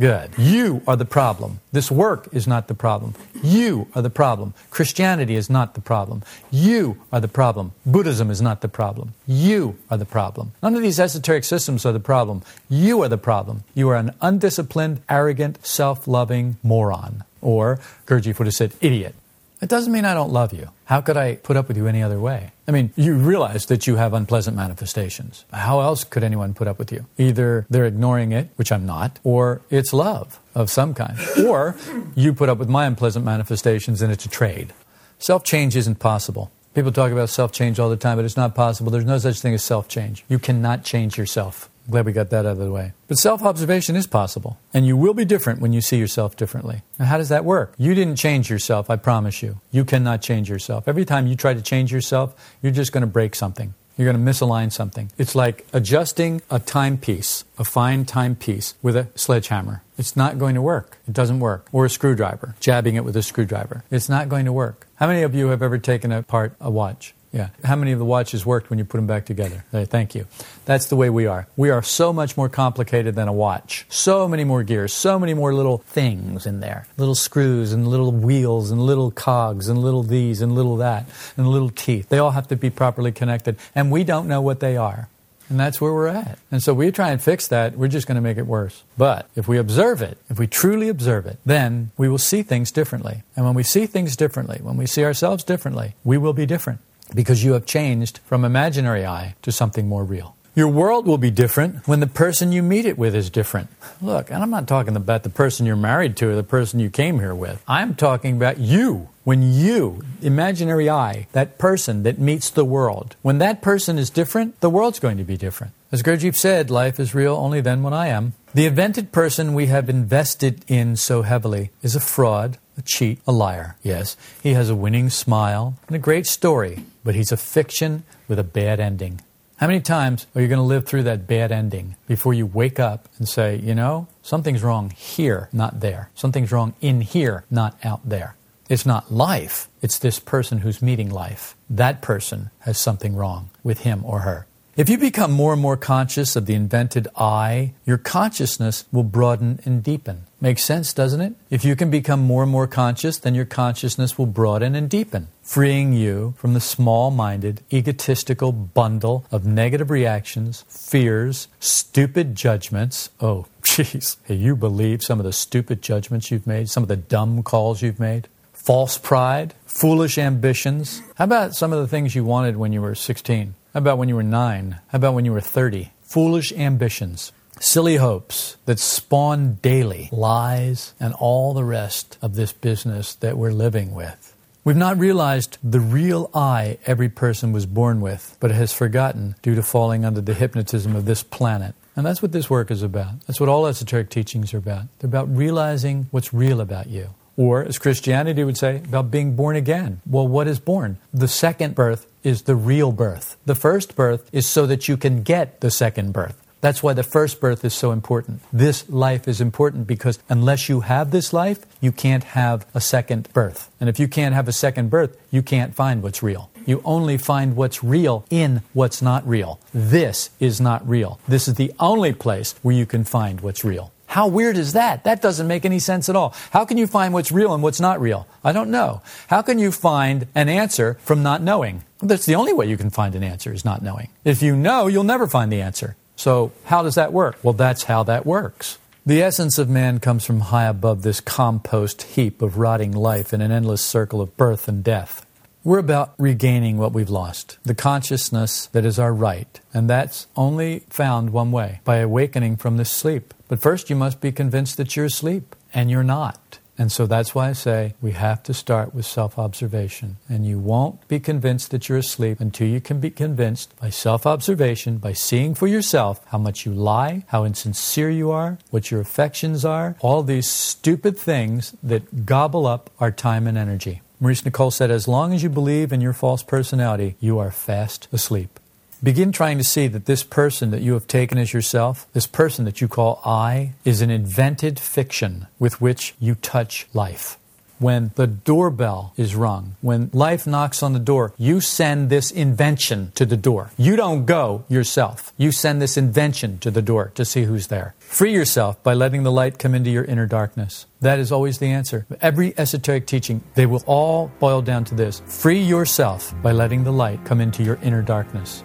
Good. 0.00 0.30
You 0.38 0.80
are 0.88 0.96
the 0.96 1.04
problem. 1.04 1.60
This 1.72 1.90
work 1.90 2.26
is 2.32 2.46
not 2.46 2.68
the 2.68 2.74
problem. 2.74 3.14
You 3.42 3.86
are 3.94 4.00
the 4.00 4.08
problem. 4.08 4.54
Christianity 4.70 5.36
is 5.36 5.50
not 5.50 5.74
the 5.74 5.82
problem. 5.82 6.22
You 6.50 7.02
are 7.12 7.20
the 7.20 7.28
problem. 7.28 7.72
Buddhism 7.84 8.30
is 8.30 8.40
not 8.40 8.62
the 8.62 8.68
problem. 8.68 9.12
You 9.26 9.76
are 9.90 9.98
the 9.98 10.06
problem. 10.06 10.52
None 10.62 10.74
of 10.74 10.80
these 10.80 10.98
esoteric 10.98 11.44
systems 11.44 11.84
are 11.84 11.92
the 11.92 12.00
problem. 12.00 12.40
You 12.70 13.02
are 13.02 13.08
the 13.08 13.18
problem. 13.18 13.64
You 13.74 13.90
are 13.90 13.96
an 13.96 14.14
undisciplined, 14.22 15.02
arrogant, 15.06 15.66
self 15.66 16.08
loving 16.08 16.56
moron. 16.62 17.24
Or, 17.42 17.78
Gurdjieff 18.06 18.38
would 18.38 18.46
have 18.46 18.54
said, 18.54 18.72
idiot. 18.80 19.14
It 19.62 19.68
doesn't 19.68 19.92
mean 19.92 20.06
I 20.06 20.14
don't 20.14 20.32
love 20.32 20.52
you. 20.54 20.70
How 20.86 21.02
could 21.02 21.18
I 21.18 21.36
put 21.36 21.56
up 21.56 21.68
with 21.68 21.76
you 21.76 21.86
any 21.86 22.02
other 22.02 22.18
way? 22.18 22.52
I 22.66 22.70
mean, 22.72 22.92
you 22.96 23.14
realize 23.14 23.66
that 23.66 23.86
you 23.86 23.96
have 23.96 24.14
unpleasant 24.14 24.56
manifestations. 24.56 25.44
How 25.52 25.80
else 25.80 26.02
could 26.02 26.24
anyone 26.24 26.54
put 26.54 26.66
up 26.66 26.78
with 26.78 26.90
you? 26.90 27.06
Either 27.18 27.66
they're 27.68 27.84
ignoring 27.84 28.32
it, 28.32 28.48
which 28.56 28.72
I'm 28.72 28.86
not, 28.86 29.18
or 29.22 29.60
it's 29.70 29.92
love 29.92 30.38
of 30.54 30.70
some 30.70 30.94
kind. 30.94 31.18
Or 31.46 31.76
you 32.14 32.32
put 32.32 32.48
up 32.48 32.58
with 32.58 32.68
my 32.68 32.86
unpleasant 32.86 33.24
manifestations 33.24 34.02
and 34.02 34.12
it's 34.12 34.24
a 34.24 34.28
trade. 34.28 34.72
Self 35.18 35.42
change 35.42 35.74
isn't 35.76 35.98
possible. 35.98 36.50
People 36.74 36.92
talk 36.92 37.10
about 37.12 37.28
self 37.30 37.50
change 37.50 37.80
all 37.80 37.88
the 37.90 37.96
time, 37.96 38.16
but 38.16 38.24
it's 38.24 38.36
not 38.36 38.54
possible. 38.54 38.92
There's 38.92 39.04
no 39.04 39.18
such 39.18 39.40
thing 39.40 39.54
as 39.54 39.64
self 39.64 39.88
change. 39.88 40.24
You 40.28 40.38
cannot 40.38 40.84
change 40.84 41.18
yourself. 41.18 41.69
Glad 41.88 42.06
we 42.06 42.12
got 42.12 42.30
that 42.30 42.46
out 42.46 42.52
of 42.52 42.58
the 42.58 42.70
way. 42.70 42.92
But 43.08 43.18
self 43.18 43.42
observation 43.42 43.96
is 43.96 44.06
possible, 44.06 44.58
and 44.74 44.86
you 44.86 44.96
will 44.96 45.14
be 45.14 45.24
different 45.24 45.60
when 45.60 45.72
you 45.72 45.80
see 45.80 45.96
yourself 45.96 46.36
differently. 46.36 46.82
Now, 46.98 47.06
how 47.06 47.18
does 47.18 47.28
that 47.30 47.44
work? 47.44 47.74
You 47.78 47.94
didn't 47.94 48.16
change 48.16 48.50
yourself, 48.50 48.90
I 48.90 48.96
promise 48.96 49.42
you. 49.42 49.60
You 49.70 49.84
cannot 49.84 50.22
change 50.22 50.48
yourself. 50.48 50.86
Every 50.86 51.04
time 51.04 51.26
you 51.26 51.36
try 51.36 51.54
to 51.54 51.62
change 51.62 51.92
yourself, 51.92 52.34
you're 52.62 52.72
just 52.72 52.92
going 52.92 53.02
to 53.02 53.06
break 53.06 53.34
something. 53.34 53.74
You're 53.96 54.10
going 54.10 54.24
to 54.24 54.30
misalign 54.30 54.72
something. 54.72 55.10
It's 55.18 55.34
like 55.34 55.66
adjusting 55.74 56.40
a 56.50 56.58
timepiece, 56.58 57.44
a 57.58 57.64
fine 57.64 58.06
timepiece, 58.06 58.74
with 58.80 58.96
a 58.96 59.08
sledgehammer. 59.14 59.82
It's 59.98 60.16
not 60.16 60.38
going 60.38 60.54
to 60.54 60.62
work. 60.62 60.96
It 61.06 61.12
doesn't 61.12 61.40
work. 61.40 61.66
Or 61.70 61.84
a 61.84 61.90
screwdriver, 61.90 62.54
jabbing 62.60 62.94
it 62.94 63.04
with 63.04 63.14
a 63.14 63.22
screwdriver. 63.22 63.84
It's 63.90 64.08
not 64.08 64.30
going 64.30 64.46
to 64.46 64.54
work. 64.54 64.86
How 64.94 65.06
many 65.06 65.22
of 65.22 65.34
you 65.34 65.48
have 65.48 65.62
ever 65.62 65.76
taken 65.76 66.12
apart 66.12 66.54
a 66.60 66.70
watch? 66.70 67.14
Yeah. 67.32 67.50
How 67.62 67.76
many 67.76 67.92
of 67.92 68.00
the 68.00 68.04
watches 68.04 68.44
worked 68.44 68.70
when 68.70 68.80
you 68.80 68.84
put 68.84 68.98
them 68.98 69.06
back 69.06 69.24
together? 69.24 69.64
Thank 69.70 70.16
you. 70.16 70.26
That's 70.64 70.86
the 70.86 70.96
way 70.96 71.10
we 71.10 71.26
are. 71.26 71.46
We 71.56 71.70
are 71.70 71.80
so 71.82 72.12
much 72.12 72.36
more 72.36 72.48
complicated 72.48 73.14
than 73.14 73.28
a 73.28 73.32
watch. 73.32 73.86
So 73.88 74.26
many 74.26 74.42
more 74.42 74.64
gears, 74.64 74.92
so 74.92 75.16
many 75.16 75.32
more 75.32 75.54
little 75.54 75.78
things 75.78 76.44
in 76.44 76.58
there. 76.58 76.88
Little 76.96 77.14
screws 77.14 77.72
and 77.72 77.86
little 77.86 78.10
wheels 78.10 78.72
and 78.72 78.82
little 78.82 79.12
cogs 79.12 79.68
and 79.68 79.78
little 79.78 80.02
these 80.02 80.42
and 80.42 80.56
little 80.56 80.76
that 80.78 81.06
and 81.36 81.46
little 81.46 81.70
teeth. 81.70 82.08
They 82.08 82.18
all 82.18 82.32
have 82.32 82.48
to 82.48 82.56
be 82.56 82.68
properly 82.68 83.12
connected. 83.12 83.56
And 83.76 83.92
we 83.92 84.02
don't 84.02 84.26
know 84.26 84.40
what 84.40 84.58
they 84.58 84.76
are. 84.76 85.08
And 85.48 85.58
that's 85.58 85.80
where 85.80 85.92
we're 85.92 86.08
at. 86.08 86.38
And 86.50 86.62
so 86.62 86.74
we 86.74 86.90
try 86.92 87.10
and 87.10 87.20
fix 87.20 87.48
that, 87.48 87.76
we're 87.76 87.88
just 87.88 88.06
going 88.06 88.16
to 88.16 88.20
make 88.20 88.38
it 88.38 88.46
worse. 88.46 88.82
But 88.96 89.28
if 89.34 89.48
we 89.48 89.58
observe 89.58 90.00
it, 90.00 90.18
if 90.28 90.38
we 90.38 90.46
truly 90.46 90.88
observe 90.88 91.26
it, 91.26 91.38
then 91.44 91.90
we 91.96 92.08
will 92.08 92.18
see 92.18 92.42
things 92.42 92.70
differently. 92.70 93.22
And 93.36 93.44
when 93.44 93.54
we 93.54 93.64
see 93.64 93.86
things 93.86 94.16
differently, 94.16 94.60
when 94.62 94.76
we 94.76 94.86
see 94.86 95.04
ourselves 95.04 95.42
differently, 95.42 95.94
we 96.04 96.18
will 96.18 96.32
be 96.32 96.46
different 96.46 96.80
because 97.14 97.44
you 97.44 97.52
have 97.52 97.66
changed 97.66 98.18
from 98.24 98.44
imaginary 98.44 99.04
I 99.04 99.34
to 99.42 99.52
something 99.52 99.88
more 99.88 100.04
real. 100.04 100.36
Your 100.56 100.66
world 100.66 101.06
will 101.06 101.18
be 101.18 101.30
different 101.30 101.86
when 101.86 102.00
the 102.00 102.08
person 102.08 102.50
you 102.50 102.60
meet 102.60 102.84
it 102.84 102.98
with 102.98 103.14
is 103.14 103.30
different. 103.30 103.68
Look, 104.02 104.30
and 104.30 104.42
I'm 104.42 104.50
not 104.50 104.66
talking 104.66 104.96
about 104.96 105.22
the 105.22 105.30
person 105.30 105.64
you're 105.64 105.76
married 105.76 106.16
to 106.16 106.30
or 106.30 106.34
the 106.34 106.42
person 106.42 106.80
you 106.80 106.90
came 106.90 107.20
here 107.20 107.34
with. 107.34 107.62
I'm 107.68 107.94
talking 107.94 108.36
about 108.36 108.58
you. 108.58 109.10
When 109.22 109.52
you, 109.52 110.02
imaginary 110.20 110.90
I, 110.90 111.28
that 111.32 111.56
person 111.56 112.02
that 112.02 112.18
meets 112.18 112.50
the 112.50 112.64
world, 112.64 113.14
when 113.22 113.38
that 113.38 113.62
person 113.62 113.96
is 113.96 114.10
different, 114.10 114.60
the 114.60 114.70
world's 114.70 114.98
going 114.98 115.18
to 115.18 115.24
be 115.24 115.36
different. 115.36 115.72
As 115.92 116.02
Gurdjieff 116.02 116.34
said, 116.34 116.68
life 116.68 116.98
is 116.98 117.14
real 117.14 117.36
only 117.36 117.60
then 117.60 117.84
when 117.84 117.92
I 117.92 118.08
am. 118.08 118.32
The 118.52 118.66
invented 118.66 119.12
person 119.12 119.54
we 119.54 119.66
have 119.66 119.88
invested 119.88 120.64
in 120.66 120.96
so 120.96 121.22
heavily 121.22 121.70
is 121.80 121.94
a 121.94 122.00
fraud, 122.00 122.58
a 122.76 122.82
cheat, 122.82 123.20
a 123.24 123.30
liar. 123.30 123.76
Yes, 123.84 124.16
he 124.42 124.54
has 124.54 124.68
a 124.68 124.74
winning 124.74 125.10
smile 125.10 125.76
and 125.86 125.94
a 125.94 126.00
great 126.00 126.26
story, 126.26 126.84
but 127.04 127.14
he's 127.14 127.30
a 127.30 127.36
fiction 127.36 128.02
with 128.26 128.40
a 128.40 128.44
bad 128.44 128.80
ending. 128.80 129.20
How 129.60 129.66
many 129.66 129.80
times 129.80 130.26
are 130.34 130.40
you 130.40 130.48
going 130.48 130.56
to 130.56 130.62
live 130.62 130.86
through 130.86 131.02
that 131.02 131.26
bad 131.26 131.52
ending 131.52 131.96
before 132.06 132.32
you 132.32 132.46
wake 132.46 132.80
up 132.80 133.10
and 133.18 133.28
say, 133.28 133.56
you 133.56 133.74
know, 133.74 134.06
something's 134.22 134.62
wrong 134.62 134.88
here, 134.88 135.50
not 135.52 135.80
there. 135.80 136.08
Something's 136.14 136.50
wrong 136.50 136.72
in 136.80 137.02
here, 137.02 137.44
not 137.50 137.76
out 137.84 138.00
there. 138.02 138.36
It's 138.70 138.86
not 138.86 139.12
life, 139.12 139.68
it's 139.82 139.98
this 139.98 140.18
person 140.18 140.60
who's 140.60 140.80
meeting 140.80 141.10
life. 141.10 141.56
That 141.68 142.00
person 142.00 142.48
has 142.60 142.78
something 142.78 143.14
wrong 143.14 143.50
with 143.62 143.80
him 143.80 144.02
or 144.02 144.20
her. 144.20 144.46
If 144.80 144.88
you 144.88 144.96
become 144.96 145.30
more 145.30 145.52
and 145.52 145.60
more 145.60 145.76
conscious 145.76 146.36
of 146.36 146.46
the 146.46 146.54
invented 146.54 147.06
I, 147.14 147.74
your 147.84 147.98
consciousness 147.98 148.86
will 148.90 149.02
broaden 149.02 149.60
and 149.66 149.82
deepen. 149.82 150.24
Makes 150.40 150.64
sense, 150.64 150.94
doesn't 150.94 151.20
it? 151.20 151.34
If 151.50 151.66
you 151.66 151.76
can 151.76 151.90
become 151.90 152.20
more 152.20 152.44
and 152.44 152.50
more 152.50 152.66
conscious, 152.66 153.18
then 153.18 153.34
your 153.34 153.44
consciousness 153.44 154.16
will 154.16 154.24
broaden 154.24 154.74
and 154.74 154.88
deepen, 154.88 155.28
freeing 155.42 155.92
you 155.92 156.32
from 156.38 156.54
the 156.54 156.62
small 156.62 157.10
minded, 157.10 157.62
egotistical 157.70 158.52
bundle 158.52 159.26
of 159.30 159.44
negative 159.44 159.90
reactions, 159.90 160.64
fears, 160.66 161.48
stupid 161.58 162.34
judgments. 162.34 163.10
Oh, 163.20 163.48
jeez. 163.62 164.16
Hey, 164.24 164.36
you 164.36 164.56
believe 164.56 165.02
some 165.02 165.20
of 165.20 165.26
the 165.26 165.34
stupid 165.34 165.82
judgments 165.82 166.30
you've 166.30 166.46
made, 166.46 166.70
some 166.70 166.82
of 166.82 166.88
the 166.88 166.96
dumb 166.96 167.42
calls 167.42 167.82
you've 167.82 168.00
made? 168.00 168.28
False 168.54 168.96
pride, 168.96 169.52
foolish 169.66 170.16
ambitions. 170.16 171.02
How 171.16 171.24
about 171.24 171.54
some 171.54 171.70
of 171.70 171.80
the 171.80 171.88
things 171.88 172.14
you 172.14 172.24
wanted 172.24 172.56
when 172.56 172.72
you 172.72 172.80
were 172.80 172.94
16? 172.94 173.56
How 173.72 173.78
about 173.78 173.98
when 173.98 174.08
you 174.08 174.16
were 174.16 174.22
9? 174.22 174.80
How 174.88 174.96
about 174.96 175.14
when 175.14 175.24
you 175.24 175.32
were 175.32 175.40
30? 175.40 175.92
Foolish 176.02 176.52
ambitions 176.52 177.32
silly 177.60 177.96
hopes 177.96 178.56
that 178.64 178.78
spawn 178.78 179.58
daily 179.62 180.08
lies 180.10 180.94
and 180.98 181.14
all 181.14 181.52
the 181.52 181.62
rest 181.62 182.18
of 182.22 182.34
this 182.34 182.52
business 182.52 183.14
that 183.16 183.36
we're 183.36 183.52
living 183.52 183.94
with. 183.94 184.34
We've 184.64 184.76
not 184.76 184.98
realized 184.98 185.58
the 185.62 185.80
real 185.80 186.30
I 186.34 186.78
every 186.86 187.08
person 187.08 187.52
was 187.52 187.66
born 187.66 188.00
with, 188.00 188.36
but 188.40 188.50
has 188.50 188.72
forgotten 188.72 189.36
due 189.42 189.54
to 189.54 189.62
falling 189.62 190.04
under 190.04 190.20
the 190.20 190.34
hypnotism 190.34 190.96
of 190.96 191.04
this 191.04 191.22
planet. 191.22 191.74
And 191.96 192.04
that's 192.04 192.22
what 192.22 192.32
this 192.32 192.50
work 192.50 192.70
is 192.70 192.82
about. 192.82 193.26
That's 193.26 193.40
what 193.40 193.48
all 193.48 193.66
esoteric 193.66 194.10
teachings 194.10 194.52
are 194.54 194.58
about. 194.58 194.84
They're 194.98 195.08
about 195.08 195.34
realizing 195.34 196.08
what's 196.10 196.32
real 196.32 196.60
about 196.60 196.88
you. 196.88 197.10
Or, 197.36 197.64
as 197.64 197.78
Christianity 197.78 198.44
would 198.44 198.58
say, 198.58 198.78
about 198.78 199.10
being 199.10 199.34
born 199.34 199.56
again. 199.56 200.02
Well, 200.06 200.28
what 200.28 200.46
is 200.46 200.58
born? 200.58 200.98
The 201.12 201.28
second 201.28 201.74
birth 201.74 202.06
is 202.22 202.42
the 202.42 202.56
real 202.56 202.92
birth. 202.92 203.36
The 203.46 203.54
first 203.54 203.96
birth 203.96 204.28
is 204.32 204.46
so 204.46 204.66
that 204.66 204.88
you 204.88 204.96
can 204.96 205.22
get 205.22 205.60
the 205.60 205.70
second 205.70 206.12
birth. 206.12 206.36
That's 206.60 206.82
why 206.82 206.92
the 206.92 207.02
first 207.02 207.40
birth 207.40 207.64
is 207.64 207.72
so 207.72 207.90
important. 207.90 208.42
This 208.52 208.88
life 208.90 209.26
is 209.26 209.40
important 209.40 209.86
because 209.86 210.18
unless 210.28 210.68
you 210.68 210.80
have 210.80 211.10
this 211.10 211.32
life, 211.32 211.64
you 211.80 211.90
can't 211.90 212.24
have 212.24 212.66
a 212.74 212.80
second 212.80 213.32
birth. 213.32 213.70
And 213.80 213.88
if 213.88 213.98
you 213.98 214.08
can't 214.08 214.34
have 214.34 214.46
a 214.46 214.52
second 214.52 214.90
birth, 214.90 215.16
you 215.30 215.42
can't 215.42 215.74
find 215.74 216.02
what's 216.02 216.22
real. 216.22 216.50
You 216.66 216.82
only 216.84 217.16
find 217.16 217.56
what's 217.56 217.82
real 217.82 218.26
in 218.28 218.60
what's 218.74 219.00
not 219.00 219.26
real. 219.26 219.58
This 219.72 220.30
is 220.38 220.60
not 220.60 220.86
real. 220.86 221.18
This 221.26 221.48
is 221.48 221.54
the 221.54 221.72
only 221.80 222.12
place 222.12 222.54
where 222.62 222.74
you 222.74 222.84
can 222.84 223.04
find 223.04 223.40
what's 223.40 223.64
real. 223.64 223.90
How 224.10 224.26
weird 224.26 224.56
is 224.56 224.72
that? 224.72 225.04
That 225.04 225.22
doesn't 225.22 225.46
make 225.46 225.64
any 225.64 225.78
sense 225.78 226.08
at 226.08 226.16
all. 226.16 226.34
How 226.50 226.64
can 226.64 226.76
you 226.76 226.88
find 226.88 227.14
what's 227.14 227.30
real 227.30 227.54
and 227.54 227.62
what's 227.62 227.78
not 227.78 228.00
real? 228.00 228.26
I 228.42 228.50
don't 228.50 228.72
know. 228.72 229.02
How 229.28 229.40
can 229.40 229.60
you 229.60 229.70
find 229.70 230.26
an 230.34 230.48
answer 230.48 230.94
from 231.04 231.22
not 231.22 231.42
knowing? 231.42 231.84
That's 232.00 232.26
the 232.26 232.34
only 232.34 232.52
way 232.52 232.66
you 232.66 232.76
can 232.76 232.90
find 232.90 233.14
an 233.14 233.22
answer 233.22 233.52
is 233.52 233.64
not 233.64 233.82
knowing. 233.82 234.08
If 234.24 234.42
you 234.42 234.56
know, 234.56 234.88
you'll 234.88 235.04
never 235.04 235.28
find 235.28 235.52
the 235.52 235.62
answer. 235.62 235.94
So, 236.16 236.50
how 236.64 236.82
does 236.82 236.96
that 236.96 237.12
work? 237.12 237.38
Well, 237.44 237.52
that's 237.52 237.84
how 237.84 238.02
that 238.02 238.26
works. 238.26 238.78
The 239.06 239.22
essence 239.22 239.58
of 239.58 239.68
man 239.68 240.00
comes 240.00 240.24
from 240.24 240.40
high 240.40 240.66
above 240.66 241.02
this 241.02 241.20
compost 241.20 242.02
heap 242.02 242.42
of 242.42 242.58
rotting 242.58 242.90
life 242.90 243.32
in 243.32 243.40
an 243.40 243.52
endless 243.52 243.80
circle 243.80 244.20
of 244.20 244.36
birth 244.36 244.66
and 244.66 244.82
death. 244.82 245.24
We're 245.62 245.78
about 245.78 246.14
regaining 246.18 246.78
what 246.78 246.92
we've 246.92 247.08
lost, 247.08 247.58
the 247.62 247.76
consciousness 247.76 248.66
that 248.72 248.84
is 248.84 248.98
our 248.98 249.14
right. 249.14 249.60
And 249.72 249.88
that's 249.88 250.26
only 250.34 250.80
found 250.90 251.30
one 251.30 251.52
way 251.52 251.80
by 251.84 251.98
awakening 251.98 252.56
from 252.56 252.76
this 252.76 252.90
sleep. 252.90 253.34
But 253.50 253.60
first, 253.60 253.90
you 253.90 253.96
must 253.96 254.20
be 254.20 254.30
convinced 254.30 254.76
that 254.76 254.94
you're 254.94 255.06
asleep, 255.06 255.56
and 255.74 255.90
you're 255.90 256.04
not. 256.04 256.60
And 256.78 256.92
so 256.92 257.04
that's 257.08 257.34
why 257.34 257.48
I 257.48 257.52
say 257.52 257.94
we 258.00 258.12
have 258.12 258.44
to 258.44 258.54
start 258.54 258.94
with 258.94 259.04
self 259.04 259.40
observation. 259.40 260.18
And 260.28 260.46
you 260.46 260.60
won't 260.60 261.06
be 261.08 261.18
convinced 261.18 261.72
that 261.72 261.88
you're 261.88 261.98
asleep 261.98 262.38
until 262.38 262.68
you 262.68 262.80
can 262.80 263.00
be 263.00 263.10
convinced 263.10 263.76
by 263.80 263.90
self 263.90 264.24
observation, 264.24 264.98
by 264.98 265.14
seeing 265.14 265.56
for 265.56 265.66
yourself 265.66 266.24
how 266.26 266.38
much 266.38 266.64
you 266.64 266.72
lie, 266.72 267.24
how 267.26 267.42
insincere 267.42 268.08
you 268.08 268.30
are, 268.30 268.58
what 268.70 268.92
your 268.92 269.00
affections 269.00 269.64
are, 269.64 269.96
all 269.98 270.22
these 270.22 270.48
stupid 270.48 271.18
things 271.18 271.74
that 271.82 272.24
gobble 272.24 272.68
up 272.68 272.88
our 273.00 273.10
time 273.10 273.48
and 273.48 273.58
energy. 273.58 274.00
Maurice 274.20 274.42
Nicoll 274.42 274.72
said, 274.72 274.92
As 274.92 275.08
long 275.08 275.34
as 275.34 275.42
you 275.42 275.48
believe 275.48 275.92
in 275.92 276.00
your 276.00 276.12
false 276.12 276.44
personality, 276.44 277.16
you 277.18 277.40
are 277.40 277.50
fast 277.50 278.06
asleep. 278.12 278.59
Begin 279.02 279.32
trying 279.32 279.58
to 279.58 279.64
see 279.64 279.86
that 279.86 280.06
this 280.06 280.22
person 280.22 280.70
that 280.70 280.82
you 280.82 280.94
have 280.94 281.06
taken 281.06 281.38
as 281.38 281.52
yourself, 281.52 282.06
this 282.12 282.26
person 282.26 282.64
that 282.66 282.80
you 282.80 282.88
call 282.88 283.20
I, 283.24 283.72
is 283.84 284.02
an 284.02 284.10
invented 284.10 284.78
fiction 284.78 285.46
with 285.58 285.80
which 285.80 286.14
you 286.20 286.34
touch 286.34 286.86
life 286.92 287.38
when 287.80 288.10
the 288.14 288.26
doorbell 288.26 289.12
is 289.16 289.34
rung, 289.34 289.74
when 289.80 290.10
life 290.12 290.46
knocks 290.46 290.82
on 290.82 290.92
the 290.92 290.98
door, 290.98 291.32
you 291.38 291.60
send 291.60 292.10
this 292.10 292.30
invention 292.30 293.10
to 293.14 293.24
the 293.24 293.36
door. 293.36 293.70
You 293.76 293.96
don't 293.96 294.26
go 294.26 294.64
yourself. 294.68 295.32
You 295.38 295.50
send 295.50 295.80
this 295.80 295.96
invention 295.96 296.58
to 296.58 296.70
the 296.70 296.82
door 296.82 297.10
to 297.14 297.24
see 297.24 297.44
who's 297.44 297.68
there. 297.68 297.94
Free 297.98 298.32
yourself 298.32 298.80
by 298.82 298.92
letting 298.92 299.22
the 299.22 299.32
light 299.32 299.58
come 299.58 299.74
into 299.74 299.90
your 299.90 300.04
inner 300.04 300.26
darkness. 300.26 300.86
That 301.00 301.18
is 301.18 301.32
always 301.32 301.58
the 301.58 301.68
answer. 301.68 302.06
Every 302.20 302.56
esoteric 302.58 303.06
teaching, 303.06 303.42
they 303.54 303.66
will 303.66 303.82
all 303.86 304.30
boil 304.38 304.60
down 304.60 304.84
to 304.84 304.94
this. 304.94 305.22
Free 305.26 305.60
yourself 305.60 306.34
by 306.42 306.52
letting 306.52 306.84
the 306.84 306.92
light 306.92 307.24
come 307.24 307.40
into 307.40 307.62
your 307.62 307.78
inner 307.82 308.02
darkness. 308.02 308.62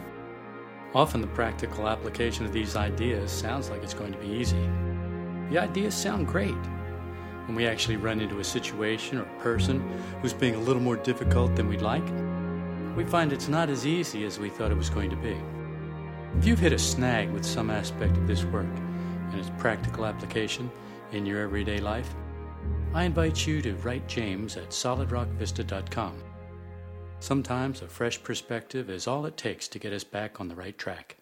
Often 0.96 1.20
the 1.20 1.28
practical 1.28 1.90
application 1.90 2.46
of 2.46 2.54
these 2.54 2.78
ideas 2.78 3.30
sounds 3.30 3.70
like 3.70 3.84
it's 3.84 3.94
going 3.94 4.14
to 4.14 4.18
be 4.18 4.30
easy. 4.30 4.70
The 5.50 5.60
ideas 5.60 5.94
sound 5.94 6.26
great 6.26 6.56
when 7.48 7.56
we 7.56 7.68
actually 7.68 7.98
run 7.98 8.22
into 8.22 8.40
a 8.40 8.44
situation 8.46 9.18
or 9.18 9.26
person 9.40 9.82
who's 10.22 10.32
being 10.32 10.56
a 10.56 10.60
little 10.60 10.82
more 10.82 10.96
difficult 10.96 11.54
than 11.58 11.68
we'd 11.68 11.82
like, 11.82 12.08
we 12.96 13.04
find 13.04 13.34
it's 13.34 13.50
not 13.50 13.70
as 13.70 13.86
easy 13.86 14.24
as 14.24 14.40
we 14.40 14.50
thought 14.50 14.72
it 14.72 14.78
was 14.78 14.90
going 14.90 15.10
to 15.10 15.18
be. 15.18 15.38
If 16.38 16.46
you've 16.46 16.60
hit 16.60 16.72
a 16.72 16.80
snag 16.80 17.30
with 17.32 17.46
some 17.46 17.70
aspect 17.70 18.16
of 18.16 18.26
this 18.26 18.46
work 18.46 18.66
and 19.32 19.38
its 19.38 19.52
practical 19.58 20.06
application 20.06 20.72
in 21.12 21.26
your 21.26 21.42
everyday 21.42 21.80
life, 21.80 22.16
I 22.94 23.04
invite 23.04 23.46
you 23.46 23.62
to 23.64 23.76
write 23.76 24.08
James 24.08 24.56
at 24.56 24.70
solidrockvista.com. 24.70 26.35
Sometimes 27.26 27.82
a 27.82 27.88
fresh 27.88 28.22
perspective 28.22 28.88
is 28.88 29.08
all 29.08 29.26
it 29.26 29.36
takes 29.36 29.68
to 29.70 29.80
get 29.80 29.92
us 29.92 30.04
back 30.04 30.40
on 30.40 30.48
the 30.48 30.54
right 30.54 30.78
track. 30.78 31.18